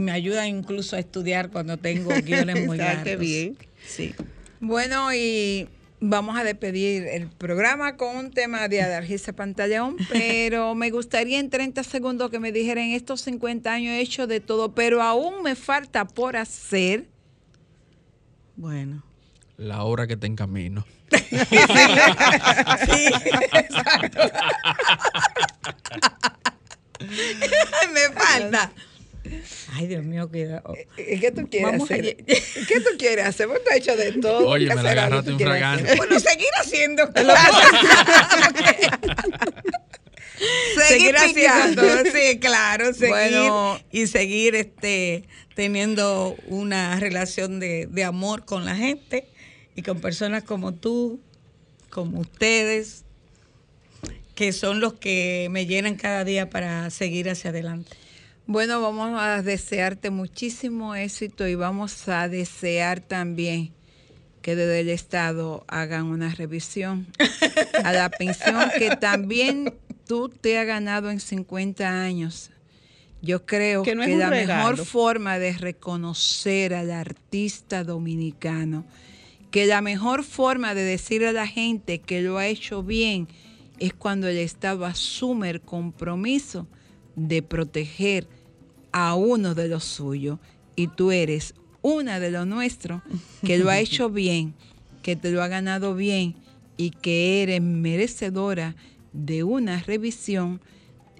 me 0.00 0.10
ayudan 0.10 0.48
incluso 0.48 0.96
a 0.96 0.98
estudiar 0.98 1.50
cuando 1.50 1.76
tengo 1.76 2.10
guiones 2.24 2.66
muy 2.66 2.78
largos. 2.78 3.18
bien. 3.18 3.56
Sí. 3.86 4.14
Bueno, 4.60 5.14
y 5.14 5.68
vamos 6.00 6.36
a 6.36 6.44
despedir 6.44 7.06
el 7.06 7.28
programa 7.28 7.96
con 7.96 8.16
un 8.16 8.30
tema 8.30 8.68
de 8.68 8.82
Adargisa 8.82 9.32
Pantaleón, 9.32 9.96
pero 10.10 10.74
me 10.74 10.90
gustaría 10.90 11.38
en 11.38 11.50
30 11.50 11.82
segundos 11.84 12.30
que 12.30 12.40
me 12.40 12.52
dijeran 12.52 12.90
estos 12.90 13.20
50 13.22 13.72
años 13.72 13.92
he 13.92 14.00
hecho 14.00 14.26
de 14.26 14.40
todo, 14.40 14.74
pero 14.74 15.02
aún 15.02 15.42
me 15.42 15.54
falta 15.54 16.06
por 16.06 16.36
hacer. 16.36 17.08
Bueno. 18.56 19.02
La 19.56 19.84
hora 19.84 20.06
que 20.06 20.16
te 20.16 20.26
encamino. 20.26 20.84
sí, 21.10 21.28
exacto. 23.52 24.20
me 27.92 28.08
falta. 28.14 28.72
Ay, 29.72 29.86
Dios 29.86 30.04
mío, 30.04 30.28
cuidado. 30.28 30.74
Eh, 30.74 30.86
eh, 30.96 31.18
¿Qué 31.20 31.30
tú 31.30 31.48
quieres 31.48 31.82
hacer? 31.82 32.16
¿Qué 32.16 32.80
tú 32.80 32.90
quieres 32.98 33.26
hacer? 33.26 33.46
Vos 33.48 33.58
has 33.70 33.76
hecho 33.76 33.96
de 33.96 34.12
todo. 34.20 34.48
Oye, 34.48 34.66
me 34.74 34.82
la 34.82 34.90
agarraste 34.90 35.32
un 35.32 35.38
fragante. 35.38 35.96
Bueno, 35.96 36.20
seguir 36.20 36.50
haciendo 36.60 37.04
seguir, 40.88 41.16
haciendo, 41.16 41.82
sí, 42.12 42.38
claro, 42.38 42.92
seguir 42.92 43.50
y 43.90 44.06
seguir 44.06 44.54
este 44.56 45.24
teniendo 45.54 46.36
una 46.48 46.98
relación 46.98 47.60
de, 47.60 47.86
de 47.88 48.04
amor 48.04 48.44
con 48.44 48.64
la 48.64 48.74
gente 48.74 49.28
y 49.74 49.82
con 49.82 50.00
personas 50.00 50.44
como 50.44 50.72
tú, 50.72 51.20
como 51.90 52.20
ustedes, 52.20 53.04
que 54.34 54.52
son 54.52 54.80
los 54.80 54.94
que 54.94 55.48
me 55.50 55.66
llenan 55.66 55.96
cada 55.96 56.24
día 56.24 56.50
para 56.50 56.90
seguir 56.90 57.30
hacia 57.30 57.50
adelante. 57.50 57.96
Bueno, 58.46 58.80
vamos 58.82 59.18
a 59.18 59.40
desearte 59.42 60.10
muchísimo 60.10 60.94
éxito 60.94 61.48
y 61.48 61.54
vamos 61.54 62.08
a 62.08 62.28
desear 62.28 63.00
también 63.00 63.72
que 64.42 64.54
desde 64.54 64.80
el 64.80 64.90
Estado 64.90 65.64
hagan 65.68 66.04
una 66.04 66.34
revisión 66.34 67.06
a 67.82 67.92
la 67.92 68.10
pensión 68.10 68.70
que 68.78 68.90
también 68.96 69.72
tú 70.06 70.28
te 70.28 70.58
has 70.58 70.66
ganado 70.66 71.10
en 71.10 71.20
50 71.20 72.02
años. 72.02 72.50
Yo 73.22 73.46
creo 73.46 73.82
que, 73.82 73.94
la 73.94 74.28
mejor 74.28 74.76
forma 74.76 75.38
de 75.38 75.54
reconocer 75.54 76.74
al 76.74 76.90
artista 76.90 77.82
dominicano, 77.82 78.84
que 79.54 79.66
la 79.66 79.82
mejor 79.82 80.24
forma 80.24 80.74
de 80.74 80.82
decir 80.82 81.24
a 81.24 81.30
la 81.30 81.46
gente 81.46 82.00
que 82.00 82.22
lo 82.22 82.38
ha 82.38 82.48
hecho 82.48 82.82
bien 82.82 83.28
es 83.78 83.94
cuando 83.94 84.26
el 84.26 84.36
Estado 84.36 84.84
asume 84.84 85.48
el 85.48 85.60
compromiso 85.60 86.66
de 87.14 87.40
proteger 87.40 88.26
a 88.90 89.14
uno 89.14 89.54
de 89.54 89.68
los 89.68 89.84
suyos. 89.84 90.40
Y 90.74 90.88
tú 90.88 91.12
eres 91.12 91.54
una 91.82 92.18
de 92.18 92.32
los 92.32 92.48
nuestros 92.48 93.00
que 93.46 93.58
lo 93.58 93.70
ha 93.70 93.78
hecho 93.78 94.10
bien, 94.10 94.54
que 95.04 95.14
te 95.14 95.30
lo 95.30 95.40
ha 95.40 95.46
ganado 95.46 95.94
bien 95.94 96.34
y 96.76 96.90
que 96.90 97.44
eres 97.44 97.62
merecedora 97.62 98.74
de 99.12 99.44
una 99.44 99.80
revisión 99.84 100.60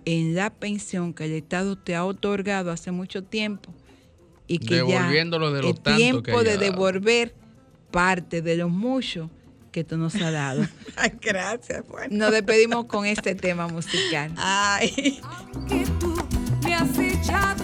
en 0.07 0.35
la 0.35 0.51
pensión 0.51 1.15
que 1.15 1.27
el 1.27 1.35
Estado 1.35 1.79
te 1.79 1.95
ha 1.95 2.05
otorgado 2.05 2.73
hace 2.73 2.91
mucho 2.91 3.23
tiempo 3.23 3.73
y 4.49 4.59
que 4.59 4.83
ya 4.89 5.09
es 5.13 5.83
tiempo 5.97 6.43
de 6.43 6.59
devolver 6.59 7.44
parte 7.95 8.43
de 8.43 8.57
lo 8.57 8.69
mucho 8.69 9.31
que 9.71 9.85
tú 9.85 9.97
nos 9.97 10.17
has 10.17 10.33
dado. 10.33 10.67
Gracias. 11.21 11.85
Nos 12.11 12.33
despedimos 12.33 12.87
con 12.87 13.07
este 13.07 13.37
tema 13.37 13.69
musical. 13.69 14.33
Ay. 14.37 15.21
Aunque 15.23 15.85
tú 16.01 16.17
me 16.65 16.75
has 16.75 16.99
echado 16.99 17.64